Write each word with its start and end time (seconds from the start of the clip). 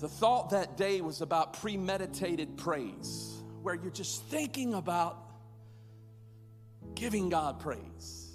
The 0.00 0.08
thought 0.08 0.50
that 0.50 0.76
day 0.76 1.00
was 1.00 1.20
about 1.20 1.54
premeditated 1.60 2.56
praise, 2.56 3.42
where 3.62 3.74
you're 3.74 3.90
just 3.90 4.24
thinking 4.24 4.74
about 4.74 5.18
giving 6.94 7.28
God 7.28 7.60
praise. 7.60 8.32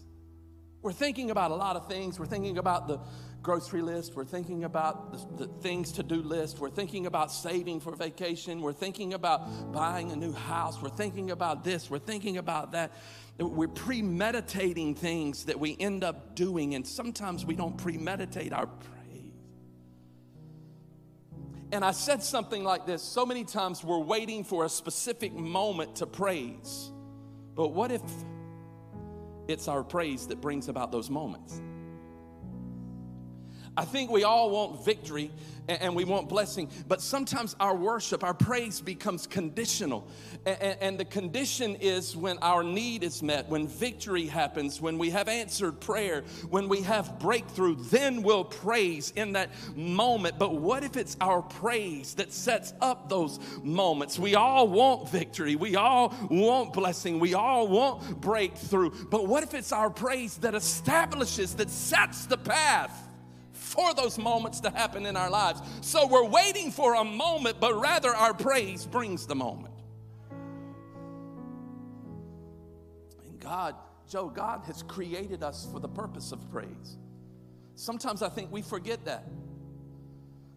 We're 0.82 0.94
thinking 0.94 1.30
about 1.32 1.52
a 1.52 1.56
lot 1.56 1.76
of 1.76 1.88
things. 1.88 2.20
We're 2.20 2.26
thinking 2.26 2.58
about 2.58 2.88
the 2.88 3.00
grocery 3.42 3.82
list. 3.82 4.16
We're 4.16 4.26
thinking 4.26 4.64
about 4.64 5.12
the, 5.12 5.46
the 5.46 5.54
things 5.62 5.94
to 5.94 6.04
do 6.04 6.22
list. 6.22 6.60
We're 6.60 6.70
thinking 6.70 7.06
about 7.06 7.32
saving 7.32 7.82
for 7.82 7.96
vacation. 7.96 8.62
We're 8.62 8.74
thinking 8.74 9.14
about 9.14 9.72
buying 9.74 10.12
a 10.12 10.16
new 10.16 10.34
house. 10.34 10.82
We're 10.82 10.90
thinking 10.90 11.32
about 11.32 11.64
this. 11.64 11.90
We're 11.90 12.00
thinking 12.00 12.38
about 12.38 12.72
that. 12.72 12.94
We're 13.38 13.68
premeditating 13.68 14.96
things 14.96 15.46
that 15.46 15.60
we 15.60 15.76
end 15.80 16.04
up 16.04 16.36
doing, 16.36 16.76
and 16.76 16.86
sometimes 16.86 17.46
we 17.46 17.56
don't 17.56 17.78
premeditate 17.78 18.52
our 18.52 18.68
praise. 18.68 18.99
And 21.72 21.86
I 21.86 21.92
said 21.92 22.24
something 22.24 22.64
like 22.64 22.86
this 22.86 23.04
so 23.04 23.26
many 23.26 23.44
times 23.44 23.84
we're 23.84 24.00
waiting 24.00 24.44
for 24.44 24.66
a 24.66 24.70
specific 24.70 25.34
moment 25.34 25.98
to 25.98 26.08
praise. 26.08 26.92
But 27.56 27.70
what 27.70 27.92
if 27.92 28.02
it's 29.48 29.68
our 29.68 29.84
praise 29.84 30.28
that 30.28 30.42
brings 30.42 30.68
about 30.68 30.92
those 30.92 31.10
moments? 31.10 31.62
I 33.80 33.86
think 33.86 34.12
we 34.12 34.26
all 34.26 34.50
want 34.50 34.84
victory 34.84 35.32
and 35.70 35.96
we 35.96 36.04
want 36.04 36.28
blessing, 36.28 36.70
but 36.90 37.00
sometimes 37.00 37.56
our 37.62 37.76
worship, 37.76 38.26
our 38.26 38.34
praise 38.34 38.82
becomes 38.82 39.26
conditional. 39.26 40.06
And 40.46 41.00
the 41.00 41.06
condition 41.06 41.76
is 41.76 42.18
when 42.18 42.40
our 42.40 42.62
need 42.62 43.04
is 43.04 43.24
met, 43.24 43.48
when 43.48 43.68
victory 43.70 44.26
happens, 44.26 44.82
when 44.82 44.98
we 44.98 45.12
have 45.12 45.30
answered 45.30 45.80
prayer, 45.80 46.24
when 46.50 46.68
we 46.68 46.82
have 46.82 47.20
breakthrough, 47.20 47.76
then 47.84 48.22
we'll 48.22 48.44
praise 48.44 49.14
in 49.16 49.32
that 49.34 49.50
moment. 49.78 50.38
But 50.38 50.56
what 50.56 50.84
if 50.84 50.98
it's 50.98 51.16
our 51.22 51.42
praise 51.42 52.16
that 52.16 52.34
sets 52.34 52.74
up 52.82 53.08
those 53.08 53.40
moments? 53.64 54.20
We 54.20 54.36
all 54.36 54.68
want 54.68 55.10
victory, 55.10 55.56
we 55.56 55.78
all 55.78 56.14
want 56.30 56.74
blessing, 56.74 57.18
we 57.20 57.34
all 57.34 57.70
want 57.70 58.20
breakthrough. 58.20 58.90
But 59.06 59.28
what 59.28 59.44
if 59.44 59.54
it's 59.54 59.72
our 59.72 59.90
praise 59.90 60.36
that 60.40 60.54
establishes, 60.54 61.56
that 61.56 61.70
sets 61.70 62.26
the 62.26 62.38
path? 62.38 63.06
For 63.70 63.94
those 63.94 64.18
moments 64.18 64.60
to 64.62 64.72
happen 64.72 65.06
in 65.06 65.16
our 65.16 65.30
lives. 65.30 65.62
So 65.82 66.08
we're 66.08 66.26
waiting 66.28 66.72
for 66.72 66.96
a 66.96 67.04
moment, 67.04 67.60
but 67.60 67.80
rather 67.80 68.10
our 68.10 68.34
praise 68.34 68.86
brings 68.86 69.28
the 69.28 69.36
moment. 69.36 69.76
And 73.26 73.40
God, 73.40 73.76
Joe, 74.10 74.30
God 74.30 74.64
has 74.66 74.82
created 74.84 75.44
us 75.44 75.68
for 75.72 75.80
the 75.80 75.88
purpose 75.88 76.32
of 76.32 76.50
praise. 76.52 76.98
Sometimes 77.76 78.24
I 78.24 78.30
think 78.30 78.52
we 78.52 78.64
forget 78.64 79.06
that. 79.06 79.28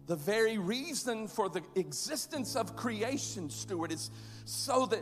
The 0.07 0.15
very 0.15 0.57
reason 0.57 1.27
for 1.27 1.47
the 1.49 1.61
existence 1.75 2.55
of 2.55 2.75
creation, 2.75 3.49
Stuart, 3.49 3.91
is 3.91 4.11
so 4.43 4.87
that 4.87 5.01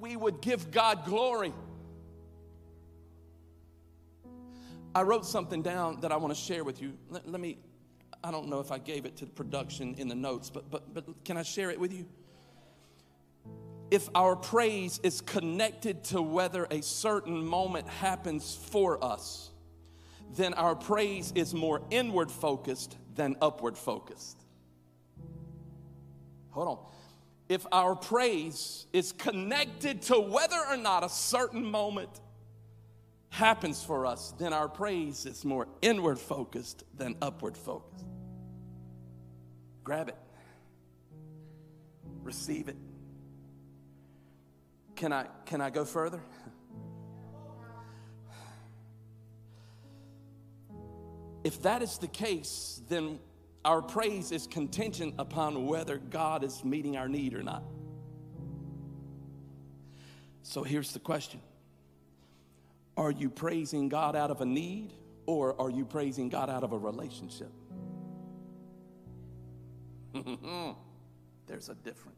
we 0.00 0.16
would 0.16 0.42
give 0.42 0.70
God 0.70 1.04
glory. 1.04 1.54
I 4.94 5.02
wrote 5.02 5.26
something 5.26 5.62
down 5.62 6.00
that 6.00 6.12
I 6.12 6.16
want 6.16 6.34
to 6.34 6.40
share 6.40 6.64
with 6.64 6.80
you. 6.80 6.94
Let, 7.10 7.28
let, 7.28 7.40
me, 7.40 7.58
I 8.24 8.30
don't 8.30 8.48
know 8.48 8.60
if 8.60 8.72
I 8.72 8.78
gave 8.78 9.04
it 9.04 9.16
to 9.18 9.24
the 9.24 9.30
production 9.30 9.94
in 9.98 10.08
the 10.08 10.14
notes, 10.14 10.50
but, 10.50 10.70
but, 10.70 10.92
but 10.94 11.24
can 11.24 11.36
I 11.36 11.42
share 11.42 11.70
it 11.70 11.78
with 11.78 11.92
you? 11.92 12.06
If 13.90 14.08
our 14.14 14.36
praise 14.36 15.00
is 15.02 15.20
connected 15.20 16.04
to 16.04 16.20
whether 16.20 16.66
a 16.70 16.82
certain 16.82 17.44
moment 17.44 17.88
happens 17.88 18.58
for 18.70 19.02
us, 19.02 19.50
then 20.34 20.52
our 20.54 20.74
praise 20.74 21.32
is 21.34 21.54
more 21.54 21.82
inward 21.90 22.30
focused 22.30 22.96
than 23.14 23.36
upward 23.40 23.78
focused. 23.78 24.36
Hold 26.50 26.68
on. 26.68 26.78
If 27.48 27.66
our 27.72 27.96
praise 27.96 28.86
is 28.92 29.12
connected 29.12 30.02
to 30.02 30.20
whether 30.20 30.58
or 30.68 30.76
not 30.76 31.02
a 31.02 31.08
certain 31.08 31.64
moment 31.64 32.20
happens 33.30 33.82
for 33.82 34.06
us, 34.06 34.32
then 34.38 34.52
our 34.52 34.68
praise 34.68 35.26
is 35.26 35.44
more 35.44 35.68
inward 35.82 36.18
focused 36.18 36.84
than 36.96 37.16
upward 37.20 37.56
focused. 37.56 38.04
Grab 39.84 40.08
it, 40.08 40.16
receive 42.22 42.68
it. 42.68 42.76
Can 44.96 45.12
I, 45.12 45.26
can 45.46 45.60
I 45.60 45.70
go 45.70 45.84
further? 45.84 46.20
If 51.44 51.62
that 51.62 51.82
is 51.82 51.98
the 51.98 52.08
case, 52.08 52.82
then 52.88 53.20
our 53.64 53.80
praise 53.80 54.32
is 54.32 54.46
contingent 54.46 55.14
upon 55.18 55.66
whether 55.66 55.98
God 55.98 56.42
is 56.42 56.64
meeting 56.64 56.96
our 56.96 57.08
need 57.08 57.34
or 57.34 57.42
not. 57.42 57.62
So 60.42 60.62
here's 60.62 60.92
the 60.92 60.98
question 60.98 61.40
are 62.98 63.12
you 63.12 63.30
praising 63.30 63.88
God 63.88 64.16
out 64.16 64.30
of 64.30 64.40
a 64.40 64.44
need 64.44 64.92
or 65.24 65.58
are 65.60 65.70
you 65.70 65.84
praising 65.84 66.28
God 66.28 66.50
out 66.50 66.64
of 66.64 66.72
a 66.72 66.78
relationship? 66.78 67.52
There's 71.46 71.68
a 71.68 71.74
difference. 71.76 72.16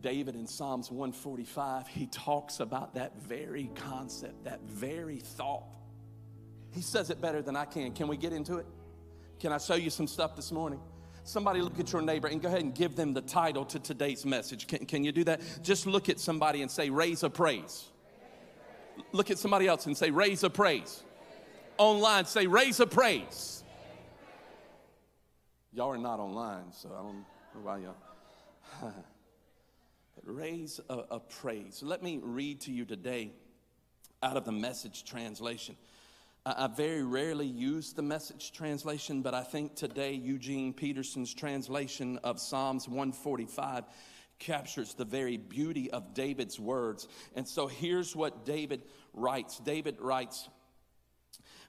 David 0.00 0.36
in 0.36 0.46
Psalms 0.46 0.92
145, 0.92 1.88
he 1.88 2.06
talks 2.06 2.60
about 2.60 2.94
that 2.94 3.20
very 3.20 3.70
concept, 3.74 4.44
that 4.44 4.60
very 4.62 5.18
thought. 5.18 5.64
He 6.70 6.80
says 6.80 7.10
it 7.10 7.20
better 7.20 7.42
than 7.42 7.56
I 7.56 7.64
can. 7.64 7.92
Can 7.92 8.06
we 8.06 8.16
get 8.16 8.32
into 8.32 8.58
it? 8.58 8.66
Can 9.40 9.52
I 9.52 9.58
show 9.58 9.74
you 9.74 9.90
some 9.90 10.06
stuff 10.06 10.36
this 10.36 10.52
morning? 10.52 10.80
Somebody 11.24 11.60
look 11.60 11.80
at 11.80 11.92
your 11.92 12.02
neighbor 12.02 12.28
and 12.28 12.40
go 12.40 12.46
ahead 12.46 12.62
and 12.62 12.72
give 12.72 12.94
them 12.94 13.12
the 13.12 13.22
title 13.22 13.64
to 13.64 13.80
today's 13.80 14.24
message. 14.24 14.68
Can, 14.68 14.86
can 14.86 15.02
you 15.02 15.10
do 15.10 15.24
that? 15.24 15.40
Just 15.62 15.86
look 15.86 16.08
at 16.08 16.20
somebody 16.20 16.62
and 16.62 16.70
say, 16.70 16.90
Raise 16.90 17.24
a 17.24 17.30
praise. 17.30 17.86
Look 19.12 19.30
at 19.30 19.38
somebody 19.38 19.66
else 19.66 19.86
and 19.86 19.96
say, 19.96 20.10
raise 20.10 20.42
a 20.42 20.50
praise. 20.50 21.02
Online, 21.78 22.24
say, 22.24 22.46
raise 22.46 22.80
a 22.80 22.86
praise. 22.86 23.64
Y'all 25.72 25.90
are 25.90 25.98
not 25.98 26.20
online, 26.20 26.72
so 26.72 26.88
I 26.88 27.02
don't 27.02 27.16
know 27.16 27.60
why 27.62 27.78
y'all. 27.78 28.92
raise 30.24 30.80
a, 30.88 30.94
a 31.10 31.20
praise. 31.20 31.82
Let 31.82 32.02
me 32.02 32.18
read 32.22 32.60
to 32.62 32.72
you 32.72 32.84
today 32.84 33.32
out 34.22 34.36
of 34.36 34.44
the 34.44 34.52
message 34.52 35.04
translation. 35.04 35.76
I 36.48 36.68
very 36.68 37.02
rarely 37.02 37.46
use 37.46 37.92
the 37.92 38.02
message 38.02 38.52
translation, 38.52 39.20
but 39.20 39.34
I 39.34 39.42
think 39.42 39.74
today 39.74 40.12
Eugene 40.12 40.72
Peterson's 40.72 41.34
translation 41.34 42.18
of 42.22 42.38
Psalms 42.38 42.88
145 42.88 43.84
captures 44.38 44.94
the 44.94 45.04
very 45.04 45.36
beauty 45.36 45.90
of 45.90 46.14
David's 46.14 46.58
words. 46.58 47.08
And 47.34 47.46
so 47.46 47.66
here's 47.66 48.14
what 48.14 48.44
David 48.44 48.82
writes 49.12 49.58
David 49.58 50.00
writes, 50.00 50.48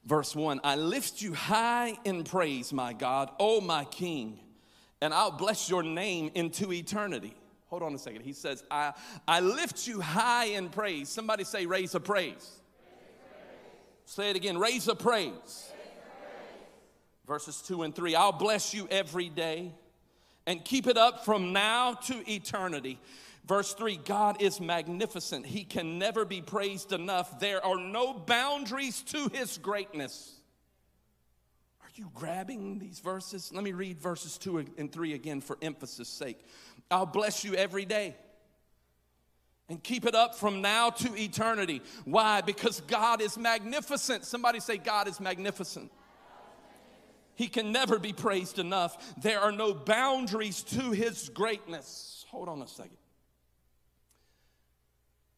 verse 0.05 0.35
1 0.35 0.61
I 0.63 0.75
lift 0.75 1.21
you 1.21 1.33
high 1.33 1.97
in 2.03 2.23
praise, 2.23 2.73
my 2.73 2.93
God, 2.93 3.31
O 3.39 3.61
my 3.61 3.85
King, 3.85 4.39
and 5.01 5.13
I'll 5.13 5.31
bless 5.31 5.69
your 5.69 5.83
name 5.83 6.31
into 6.35 6.71
eternity. 6.71 7.35
Hold 7.67 7.83
on 7.83 7.93
a 7.93 7.97
second. 7.97 8.21
He 8.21 8.33
says, 8.33 8.63
I, 8.71 8.93
I 9.27 9.41
lift 9.41 9.87
you 9.87 9.99
high 9.99 10.45
in 10.45 10.69
praise. 10.69 11.09
Somebody 11.09 11.43
say, 11.43 11.65
raise 11.65 11.95
a 11.95 11.99
praise. 11.99 12.61
Say 14.05 14.29
it 14.29 14.37
again, 14.37 14.57
raise 14.57 14.87
a 14.87 14.95
praise. 14.95 15.31
Raise 15.33 15.71
a 15.73 16.21
praise. 16.21 16.67
Verses 17.27 17.61
2 17.61 17.83
and 17.83 17.93
3 17.93 18.15
I'll 18.15 18.31
bless 18.31 18.73
you 18.73 18.87
every 18.89 19.27
day 19.27 19.73
and 20.47 20.63
keep 20.63 20.87
it 20.87 20.97
up 20.97 21.23
from 21.25 21.53
now 21.53 21.93
to 21.93 22.31
eternity. 22.31 22.99
Verse 23.45 23.73
3 23.73 23.97
God 23.97 24.41
is 24.41 24.59
magnificent. 24.59 25.45
He 25.45 25.63
can 25.63 25.99
never 25.99 26.25
be 26.25 26.41
praised 26.41 26.91
enough. 26.91 27.39
There 27.39 27.63
are 27.63 27.79
no 27.79 28.13
boundaries 28.13 29.03
to 29.03 29.29
his 29.31 29.59
greatness. 29.59 30.33
Are 31.81 31.89
you 31.95 32.09
grabbing 32.15 32.79
these 32.79 32.99
verses? 32.99 33.51
Let 33.53 33.63
me 33.63 33.73
read 33.73 33.99
verses 33.99 34.37
2 34.39 34.65
and 34.77 34.91
3 34.91 35.13
again 35.13 35.41
for 35.41 35.57
emphasis' 35.61 36.09
sake. 36.09 36.39
I'll 36.89 37.05
bless 37.05 37.43
you 37.43 37.53
every 37.53 37.85
day 37.85 38.15
and 39.69 39.83
keep 39.83 40.05
it 40.05 40.15
up 40.15 40.35
from 40.35 40.61
now 40.61 40.89
to 40.89 41.15
eternity. 41.15 41.81
Why? 42.05 42.41
Because 42.41 42.81
God 42.81 43.21
is 43.21 43.37
magnificent. 43.37 44.23
Somebody 44.23 44.61
say, 44.61 44.77
God 44.77 45.07
is 45.09 45.19
magnificent. 45.19 45.91
He 47.37 47.47
can 47.47 47.71
never 47.71 47.99
be 47.99 48.13
praised 48.13 48.57
enough. 48.57 49.15
There 49.21 49.39
are 49.39 49.51
no 49.51 49.71
boundaries 49.71 50.63
to 50.63 50.91
his 50.91 51.29
greatness. 51.29 52.25
Hold 52.29 52.49
on 52.49 52.63
a 52.63 52.67
second. 52.67 52.97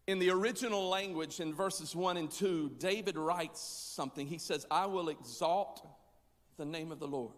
In 0.07 0.17
the 0.17 0.29
original 0.29 0.87
language, 0.87 1.41
in 1.41 1.53
verses 1.53 1.93
1 1.93 2.15
and 2.15 2.31
2, 2.31 2.71
David 2.79 3.17
writes 3.17 3.59
something. 3.59 4.25
He 4.27 4.37
says, 4.37 4.65
I 4.71 4.85
will 4.85 5.09
exalt 5.09 5.85
the 6.55 6.63
name 6.63 6.93
of 6.93 6.99
the 6.99 7.07
Lord. 7.07 7.33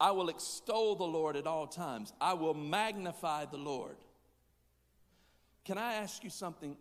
I 0.00 0.12
will 0.12 0.30
extol 0.30 0.96
the 0.96 1.04
Lord 1.04 1.36
at 1.36 1.46
all 1.46 1.66
times. 1.66 2.14
I 2.18 2.32
will 2.32 2.54
magnify 2.54 3.44
the 3.44 3.58
Lord. 3.58 3.96
Can 5.66 5.76
I 5.76 5.94
ask 5.94 6.24
you 6.24 6.30
something? 6.30 6.78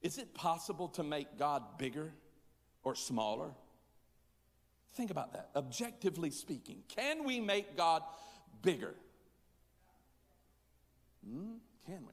Is 0.00 0.16
it 0.16 0.32
possible 0.32 0.88
to 0.88 1.02
make 1.02 1.38
God 1.38 1.62
bigger 1.76 2.10
or 2.84 2.94
smaller? 2.94 3.50
Think 4.94 5.10
about 5.10 5.32
that. 5.32 5.50
Objectively 5.54 6.30
speaking, 6.30 6.82
can 6.88 7.24
we 7.24 7.40
make 7.40 7.76
God 7.76 8.02
bigger. 8.62 8.94
Hmm? 11.24 11.54
Can 11.86 12.06
we? 12.06 12.12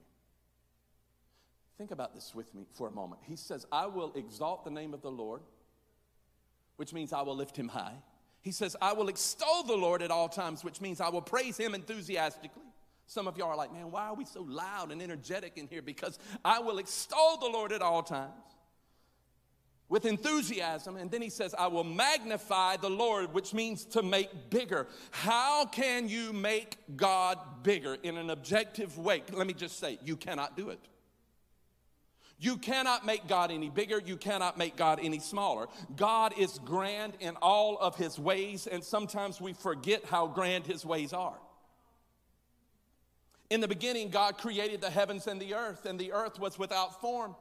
Think 1.76 1.90
about 1.90 2.14
this 2.14 2.34
with 2.34 2.54
me 2.54 2.66
for 2.74 2.88
a 2.88 2.90
moment. 2.90 3.22
He 3.24 3.36
says, 3.36 3.66
I 3.70 3.86
will 3.86 4.12
exalt 4.16 4.64
the 4.64 4.70
name 4.70 4.94
of 4.94 5.02
the 5.02 5.10
Lord, 5.10 5.42
which 6.76 6.92
means 6.92 7.12
I 7.12 7.22
will 7.22 7.36
lift 7.36 7.56
him 7.56 7.68
high. 7.68 7.94
He 8.40 8.52
says, 8.52 8.76
I 8.80 8.92
will 8.92 9.08
extol 9.08 9.62
the 9.64 9.76
Lord 9.76 10.02
at 10.02 10.10
all 10.10 10.28
times, 10.28 10.64
which 10.64 10.80
means 10.80 11.00
I 11.00 11.08
will 11.08 11.22
praise 11.22 11.56
him 11.56 11.74
enthusiastically. 11.74 12.62
Some 13.06 13.26
of 13.26 13.36
y'all 13.36 13.50
are 13.50 13.56
like, 13.56 13.72
man, 13.72 13.90
why 13.90 14.06
are 14.08 14.14
we 14.14 14.24
so 14.24 14.42
loud 14.42 14.92
and 14.92 15.00
energetic 15.00 15.56
in 15.56 15.66
here? 15.66 15.82
Because 15.82 16.18
I 16.44 16.58
will 16.58 16.78
extol 16.78 17.38
the 17.38 17.46
Lord 17.46 17.72
at 17.72 17.80
all 17.80 18.02
times 18.02 18.32
with 19.88 20.04
enthusiasm. 20.04 20.96
And 20.96 21.10
then 21.10 21.22
he 21.22 21.30
says, 21.30 21.54
I 21.58 21.66
will 21.66 21.84
magnify 21.84 22.76
the 22.76 22.90
Lord, 22.90 23.32
which 23.32 23.54
means 23.54 23.84
to 23.86 24.02
make 24.02 24.50
bigger. 24.50 24.86
How 25.10 25.64
can 25.64 26.08
you 26.08 26.32
make 26.32 26.76
God 26.96 27.38
bigger 27.62 27.96
in 28.02 28.16
an 28.16 28.30
objective 28.30 28.98
way? 28.98 29.22
Let 29.32 29.46
me 29.46 29.54
just 29.54 29.78
say, 29.78 29.98
you 30.04 30.16
cannot 30.16 30.56
do 30.56 30.70
it. 30.70 30.80
You 32.40 32.56
cannot 32.56 33.04
make 33.04 33.26
God 33.26 33.50
any 33.50 33.68
bigger. 33.68 34.00
You 34.04 34.16
cannot 34.16 34.58
make 34.58 34.76
God 34.76 35.00
any 35.02 35.18
smaller. 35.18 35.66
God 35.96 36.38
is 36.38 36.60
grand 36.64 37.14
in 37.18 37.36
all 37.42 37.78
of 37.78 37.96
his 37.96 38.16
ways, 38.18 38.68
and 38.68 38.84
sometimes 38.84 39.40
we 39.40 39.54
forget 39.54 40.04
how 40.04 40.28
grand 40.28 40.64
his 40.64 40.86
ways 40.86 41.12
are. 41.12 41.38
In 43.50 43.60
the 43.60 43.66
beginning, 43.66 44.10
God 44.10 44.38
created 44.38 44.80
the 44.80 44.90
heavens 44.90 45.26
and 45.26 45.40
the 45.40 45.54
earth, 45.54 45.84
and 45.84 45.98
the 45.98 46.12
earth 46.12 46.38
was 46.38 46.58
without 46.58 47.00
form 47.00 47.34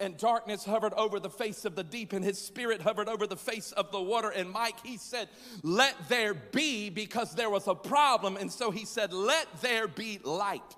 and 0.00 0.16
darkness 0.16 0.64
hovered 0.64 0.94
over 0.94 1.20
the 1.20 1.30
face 1.30 1.64
of 1.64 1.76
the 1.76 1.84
deep, 1.84 2.12
and 2.12 2.24
his 2.24 2.38
spirit 2.38 2.80
hovered 2.80 3.08
over 3.08 3.26
the 3.26 3.36
face 3.36 3.72
of 3.72 3.92
the 3.92 4.00
water. 4.00 4.30
And 4.30 4.50
Mike, 4.50 4.84
he 4.84 4.96
said, 4.96 5.28
Let 5.62 5.94
there 6.08 6.34
be, 6.34 6.90
because 6.90 7.34
there 7.34 7.50
was 7.50 7.66
a 7.66 7.74
problem. 7.74 8.36
And 8.36 8.50
so 8.50 8.70
he 8.70 8.84
said, 8.84 9.12
Let 9.12 9.46
there 9.60 9.88
be 9.88 10.20
light. 10.22 10.76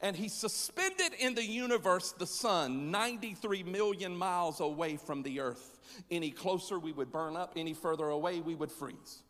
And 0.00 0.14
he 0.14 0.28
suspended 0.28 1.12
in 1.18 1.34
the 1.34 1.44
universe 1.44 2.12
the 2.12 2.26
sun 2.26 2.90
93 2.90 3.64
million 3.64 4.16
miles 4.16 4.60
away 4.60 4.96
from 4.96 5.22
the 5.22 5.40
earth. 5.40 5.78
Any 6.10 6.30
closer, 6.30 6.78
we 6.78 6.92
would 6.92 7.10
burn 7.10 7.36
up, 7.36 7.54
any 7.56 7.74
further 7.74 8.04
away, 8.04 8.40
we 8.40 8.54
would 8.54 8.70
freeze. 8.70 9.22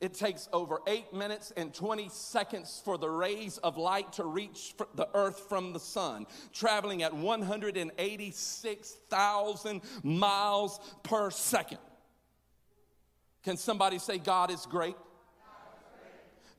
It 0.00 0.14
takes 0.14 0.48
over 0.52 0.80
eight 0.86 1.12
minutes 1.12 1.52
and 1.56 1.74
20 1.74 2.08
seconds 2.08 2.80
for 2.84 2.96
the 2.96 3.10
rays 3.10 3.58
of 3.58 3.76
light 3.76 4.12
to 4.14 4.24
reach 4.24 4.74
the 4.94 5.08
earth 5.14 5.40
from 5.48 5.74
the 5.74 5.80
sun, 5.80 6.26
traveling 6.54 7.02
at 7.02 7.12
186,000 7.12 9.82
miles 10.02 10.80
per 11.02 11.30
second. 11.30 11.78
Can 13.44 13.58
somebody 13.58 13.98
say, 13.98 14.18
God 14.18 14.50
is 14.50 14.66
great? 14.66 14.96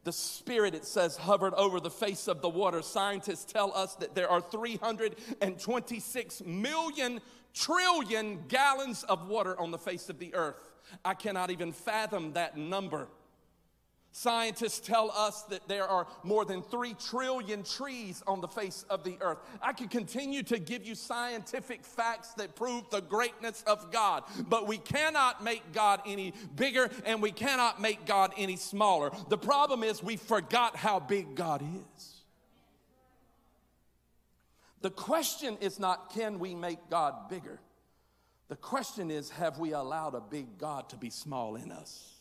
The 0.03 0.11
Spirit, 0.11 0.73
it 0.73 0.85
says, 0.85 1.15
hovered 1.15 1.53
over 1.53 1.79
the 1.79 1.91
face 1.91 2.27
of 2.27 2.41
the 2.41 2.49
water. 2.49 2.81
Scientists 2.81 3.51
tell 3.51 3.75
us 3.75 3.93
that 3.95 4.15
there 4.15 4.29
are 4.29 4.41
326 4.41 6.43
million 6.43 7.21
trillion 7.53 8.39
gallons 8.47 9.03
of 9.03 9.27
water 9.27 9.59
on 9.59 9.71
the 9.71 9.77
face 9.77 10.09
of 10.09 10.17
the 10.17 10.33
earth. 10.33 10.55
I 11.05 11.13
cannot 11.13 11.51
even 11.51 11.71
fathom 11.71 12.33
that 12.33 12.57
number. 12.57 13.09
Scientists 14.13 14.85
tell 14.85 15.09
us 15.11 15.43
that 15.43 15.67
there 15.69 15.87
are 15.87 16.05
more 16.23 16.43
than 16.43 16.61
3 16.61 16.95
trillion 16.95 17.63
trees 17.63 18.21
on 18.27 18.41
the 18.41 18.47
face 18.47 18.83
of 18.89 19.05
the 19.05 19.17
earth. 19.21 19.37
I 19.61 19.71
could 19.71 19.89
continue 19.89 20.43
to 20.43 20.59
give 20.59 20.85
you 20.85 20.95
scientific 20.95 21.85
facts 21.85 22.33
that 22.33 22.55
prove 22.55 22.89
the 22.89 22.99
greatness 22.99 23.63
of 23.65 23.89
God, 23.89 24.23
but 24.49 24.67
we 24.67 24.77
cannot 24.77 25.43
make 25.43 25.71
God 25.71 26.01
any 26.05 26.33
bigger 26.57 26.89
and 27.05 27.21
we 27.21 27.31
cannot 27.31 27.79
make 27.79 28.05
God 28.05 28.33
any 28.37 28.57
smaller. 28.57 29.11
The 29.29 29.37
problem 29.37 29.81
is 29.81 30.03
we 30.03 30.17
forgot 30.17 30.75
how 30.75 30.99
big 30.99 31.35
God 31.35 31.61
is. 31.61 32.21
The 34.81 34.89
question 34.89 35.57
is 35.61 35.79
not 35.79 36.11
can 36.13 36.37
we 36.37 36.53
make 36.53 36.89
God 36.89 37.29
bigger? 37.29 37.61
The 38.49 38.57
question 38.57 39.09
is 39.09 39.29
have 39.29 39.57
we 39.57 39.71
allowed 39.71 40.15
a 40.15 40.21
big 40.21 40.57
God 40.57 40.89
to 40.89 40.97
be 40.97 41.09
small 41.09 41.55
in 41.55 41.71
us? 41.71 42.20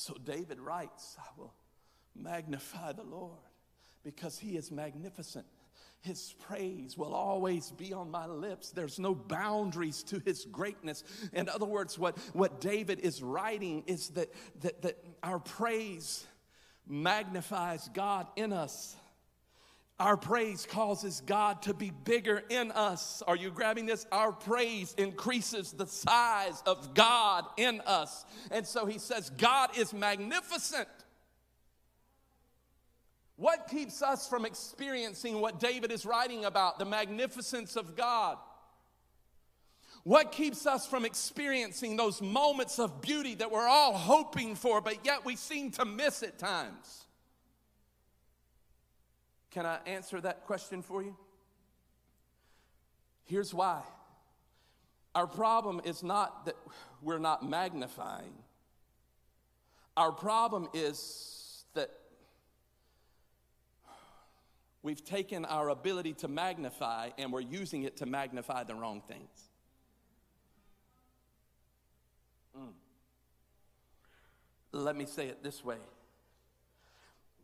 So 0.00 0.14
David 0.24 0.58
writes, 0.60 1.14
I 1.18 1.28
will 1.36 1.52
magnify 2.16 2.92
the 2.92 3.02
Lord 3.02 3.36
because 4.02 4.38
he 4.38 4.56
is 4.56 4.70
magnificent. 4.70 5.44
His 6.00 6.34
praise 6.38 6.96
will 6.96 7.14
always 7.14 7.70
be 7.72 7.92
on 7.92 8.10
my 8.10 8.24
lips. 8.24 8.70
There's 8.70 8.98
no 8.98 9.14
boundaries 9.14 10.02
to 10.04 10.18
his 10.24 10.46
greatness. 10.46 11.04
In 11.34 11.50
other 11.50 11.66
words, 11.66 11.98
what, 11.98 12.16
what 12.32 12.62
David 12.62 13.00
is 13.00 13.22
writing 13.22 13.84
is 13.86 14.08
that, 14.10 14.32
that, 14.62 14.80
that 14.80 15.04
our 15.22 15.38
praise 15.38 16.26
magnifies 16.88 17.90
God 17.92 18.26
in 18.36 18.54
us. 18.54 18.96
Our 20.00 20.16
praise 20.16 20.66
causes 20.66 21.22
God 21.26 21.60
to 21.62 21.74
be 21.74 21.90
bigger 21.90 22.42
in 22.48 22.72
us. 22.72 23.22
Are 23.26 23.36
you 23.36 23.50
grabbing 23.50 23.84
this? 23.84 24.06
Our 24.10 24.32
praise 24.32 24.94
increases 24.96 25.72
the 25.72 25.86
size 25.86 26.62
of 26.64 26.94
God 26.94 27.44
in 27.58 27.82
us. 27.82 28.24
And 28.50 28.66
so 28.66 28.86
he 28.86 28.98
says, 28.98 29.28
God 29.28 29.76
is 29.76 29.92
magnificent. 29.92 30.88
What 33.36 33.68
keeps 33.70 34.00
us 34.00 34.26
from 34.26 34.46
experiencing 34.46 35.38
what 35.38 35.60
David 35.60 35.92
is 35.92 36.06
writing 36.06 36.46
about, 36.46 36.78
the 36.78 36.86
magnificence 36.86 37.76
of 37.76 37.94
God? 37.94 38.38
What 40.04 40.32
keeps 40.32 40.66
us 40.66 40.86
from 40.86 41.04
experiencing 41.04 41.96
those 41.96 42.22
moments 42.22 42.78
of 42.78 43.02
beauty 43.02 43.34
that 43.34 43.50
we're 43.50 43.68
all 43.68 43.92
hoping 43.92 44.54
for, 44.54 44.80
but 44.80 45.04
yet 45.04 45.26
we 45.26 45.36
seem 45.36 45.72
to 45.72 45.84
miss 45.84 46.22
at 46.22 46.38
times? 46.38 47.04
Can 49.50 49.66
I 49.66 49.78
answer 49.86 50.20
that 50.20 50.46
question 50.46 50.82
for 50.82 51.02
you? 51.02 51.16
Here's 53.24 53.52
why. 53.52 53.82
Our 55.14 55.26
problem 55.26 55.80
is 55.84 56.02
not 56.02 56.46
that 56.46 56.56
we're 57.02 57.18
not 57.18 57.48
magnifying. 57.48 58.32
Our 59.96 60.12
problem 60.12 60.68
is 60.72 61.64
that 61.74 61.90
we've 64.82 65.04
taken 65.04 65.44
our 65.44 65.68
ability 65.68 66.14
to 66.14 66.28
magnify 66.28 67.10
and 67.18 67.32
we're 67.32 67.40
using 67.40 67.82
it 67.82 67.96
to 67.98 68.06
magnify 68.06 68.64
the 68.64 68.74
wrong 68.74 69.02
things. 69.06 69.50
Mm. 72.56 72.72
Let 74.72 74.96
me 74.96 75.06
say 75.06 75.26
it 75.26 75.42
this 75.42 75.64
way 75.64 75.78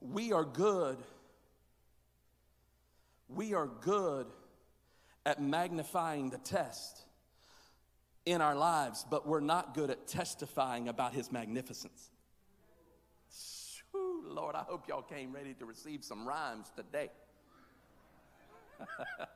we 0.01 0.33
are 0.33 0.45
good 0.45 0.99
we 3.29 3.55
are 3.55 3.69
good 3.81 4.27
at 5.25 5.43
magnifying 5.43 6.31
the 6.31 6.39
test 6.39 7.05
in 8.25 8.41
our 8.41 8.55
lives, 8.55 9.05
but 9.09 9.27
we're 9.27 9.41
not 9.41 9.75
good 9.75 9.91
at 9.91 10.07
testifying 10.07 10.89
about 10.89 11.15
his 11.15 11.33
magnificence. 11.33 12.11
Whew, 13.93 14.25
Lord, 14.27 14.55
I 14.55 14.63
hope 14.63 14.89
y'all 14.89 15.03
came 15.03 15.33
ready 15.33 15.55
to 15.55 15.65
receive 15.65 16.05
some 16.05 16.27
rhymes 16.27 16.71
today. 16.77 17.11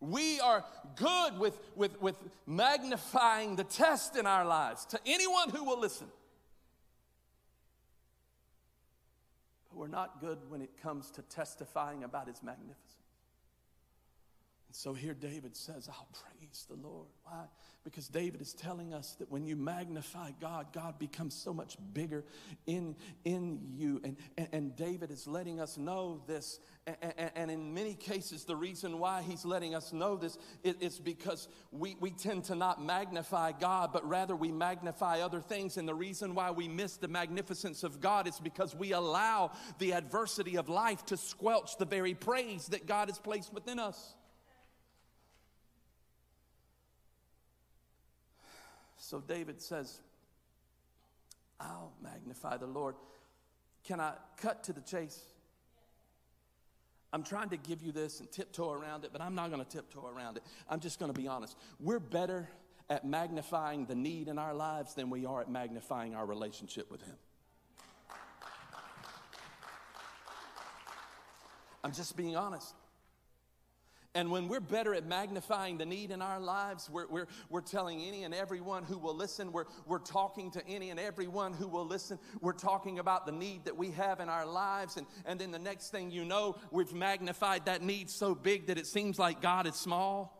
we 0.00 0.40
are 0.40 0.64
good 0.96 1.38
with, 1.38 1.58
with, 1.76 2.00
with 2.00 2.16
magnifying 2.46 3.56
the 3.56 3.64
test 3.64 4.16
in 4.16 4.26
our 4.26 4.44
lives 4.44 4.84
to 4.86 4.98
anyone 5.06 5.50
who 5.50 5.64
will 5.64 5.78
listen. 5.78 6.08
We're 9.82 9.88
not 9.88 10.20
good 10.20 10.38
when 10.48 10.62
it 10.62 10.80
comes 10.80 11.10
to 11.10 11.22
testifying 11.22 12.04
about 12.04 12.28
his 12.28 12.40
magnificence. 12.40 12.94
And 14.68 14.76
so 14.76 14.94
here 14.94 15.12
David 15.12 15.56
says, 15.56 15.88
I'll 15.88 16.08
praise 16.12 16.66
the 16.70 16.76
Lord. 16.76 17.08
Why? 17.24 17.46
Because 17.84 18.06
David 18.06 18.40
is 18.40 18.54
telling 18.54 18.94
us 18.94 19.16
that 19.18 19.28
when 19.30 19.44
you 19.44 19.56
magnify 19.56 20.30
God, 20.40 20.68
God 20.72 21.00
becomes 21.00 21.34
so 21.34 21.52
much 21.52 21.76
bigger 21.92 22.24
in, 22.66 22.94
in 23.24 23.60
you. 23.74 24.00
And, 24.04 24.16
and, 24.38 24.48
and 24.52 24.76
David 24.76 25.10
is 25.10 25.26
letting 25.26 25.60
us 25.60 25.76
know 25.76 26.22
this. 26.28 26.60
And, 26.86 27.30
and, 27.34 27.50
in 27.50 27.74
many 27.74 27.94
cases, 27.94 28.44
the 28.44 28.54
reason 28.54 28.98
why 29.00 29.22
he's 29.22 29.44
letting 29.44 29.74
us 29.74 29.92
know 29.92 30.16
this 30.16 30.38
is, 30.62 30.74
is 30.80 30.98
because 30.98 31.48
we, 31.72 31.96
we 31.98 32.10
tend 32.10 32.44
to 32.44 32.54
not 32.54 32.84
magnify 32.84 33.52
God, 33.52 33.92
but 33.92 34.08
rather 34.08 34.36
we 34.36 34.52
magnify 34.52 35.20
other 35.20 35.40
things. 35.40 35.76
And 35.76 35.88
the 35.88 35.94
reason 35.94 36.36
why 36.36 36.52
we 36.52 36.68
miss 36.68 36.96
the 36.96 37.08
magnificence 37.08 37.82
of 37.82 38.00
God 38.00 38.28
is 38.28 38.38
because 38.38 38.76
we 38.76 38.92
allow 38.92 39.52
the 39.78 39.92
adversity 39.92 40.56
of 40.56 40.68
life 40.68 41.04
to 41.06 41.16
squelch 41.16 41.76
the 41.78 41.84
very 41.84 42.14
praise 42.14 42.66
that 42.68 42.86
God 42.86 43.08
has 43.08 43.18
placed 43.18 43.52
within 43.52 43.80
us. 43.80 44.14
So 49.12 49.20
David 49.20 49.60
says, 49.60 50.00
I'll 51.60 51.92
magnify 52.02 52.56
the 52.56 52.66
Lord. 52.66 52.94
Can 53.84 54.00
I 54.00 54.14
cut 54.38 54.64
to 54.64 54.72
the 54.72 54.80
chase? 54.80 55.20
I'm 57.12 57.22
trying 57.22 57.50
to 57.50 57.58
give 57.58 57.82
you 57.82 57.92
this 57.92 58.20
and 58.20 58.32
tiptoe 58.32 58.72
around 58.72 59.04
it, 59.04 59.10
but 59.12 59.20
I'm 59.20 59.34
not 59.34 59.50
going 59.50 59.62
to 59.62 59.70
tiptoe 59.70 60.10
around 60.16 60.38
it. 60.38 60.42
I'm 60.66 60.80
just 60.80 60.98
going 60.98 61.12
to 61.12 61.20
be 61.20 61.28
honest. 61.28 61.58
We're 61.78 61.98
better 61.98 62.48
at 62.88 63.04
magnifying 63.04 63.84
the 63.84 63.94
need 63.94 64.28
in 64.28 64.38
our 64.38 64.54
lives 64.54 64.94
than 64.94 65.10
we 65.10 65.26
are 65.26 65.42
at 65.42 65.50
magnifying 65.50 66.14
our 66.14 66.24
relationship 66.24 66.90
with 66.90 67.02
Him. 67.02 67.16
I'm 71.84 71.92
just 71.92 72.16
being 72.16 72.34
honest. 72.34 72.74
And 74.14 74.30
when 74.30 74.46
we're 74.46 74.60
better 74.60 74.94
at 74.94 75.06
magnifying 75.06 75.78
the 75.78 75.86
need 75.86 76.10
in 76.10 76.20
our 76.20 76.38
lives, 76.38 76.90
we're, 76.90 77.06
we're, 77.08 77.26
we're 77.48 77.62
telling 77.62 78.02
any 78.02 78.24
and 78.24 78.34
everyone 78.34 78.84
who 78.84 78.98
will 78.98 79.16
listen, 79.16 79.52
we're, 79.52 79.64
we're 79.86 79.98
talking 79.98 80.50
to 80.50 80.66
any 80.66 80.90
and 80.90 81.00
everyone 81.00 81.54
who 81.54 81.66
will 81.66 81.86
listen, 81.86 82.18
we're 82.42 82.52
talking 82.52 82.98
about 82.98 83.24
the 83.24 83.32
need 83.32 83.64
that 83.64 83.74
we 83.74 83.90
have 83.92 84.20
in 84.20 84.28
our 84.28 84.44
lives. 84.44 84.98
And, 84.98 85.06
and 85.24 85.40
then 85.40 85.50
the 85.50 85.58
next 85.58 85.90
thing 85.90 86.10
you 86.10 86.26
know, 86.26 86.56
we've 86.70 86.92
magnified 86.92 87.64
that 87.64 87.80
need 87.80 88.10
so 88.10 88.34
big 88.34 88.66
that 88.66 88.76
it 88.76 88.86
seems 88.86 89.18
like 89.18 89.40
God 89.40 89.66
is 89.66 89.76
small. 89.76 90.38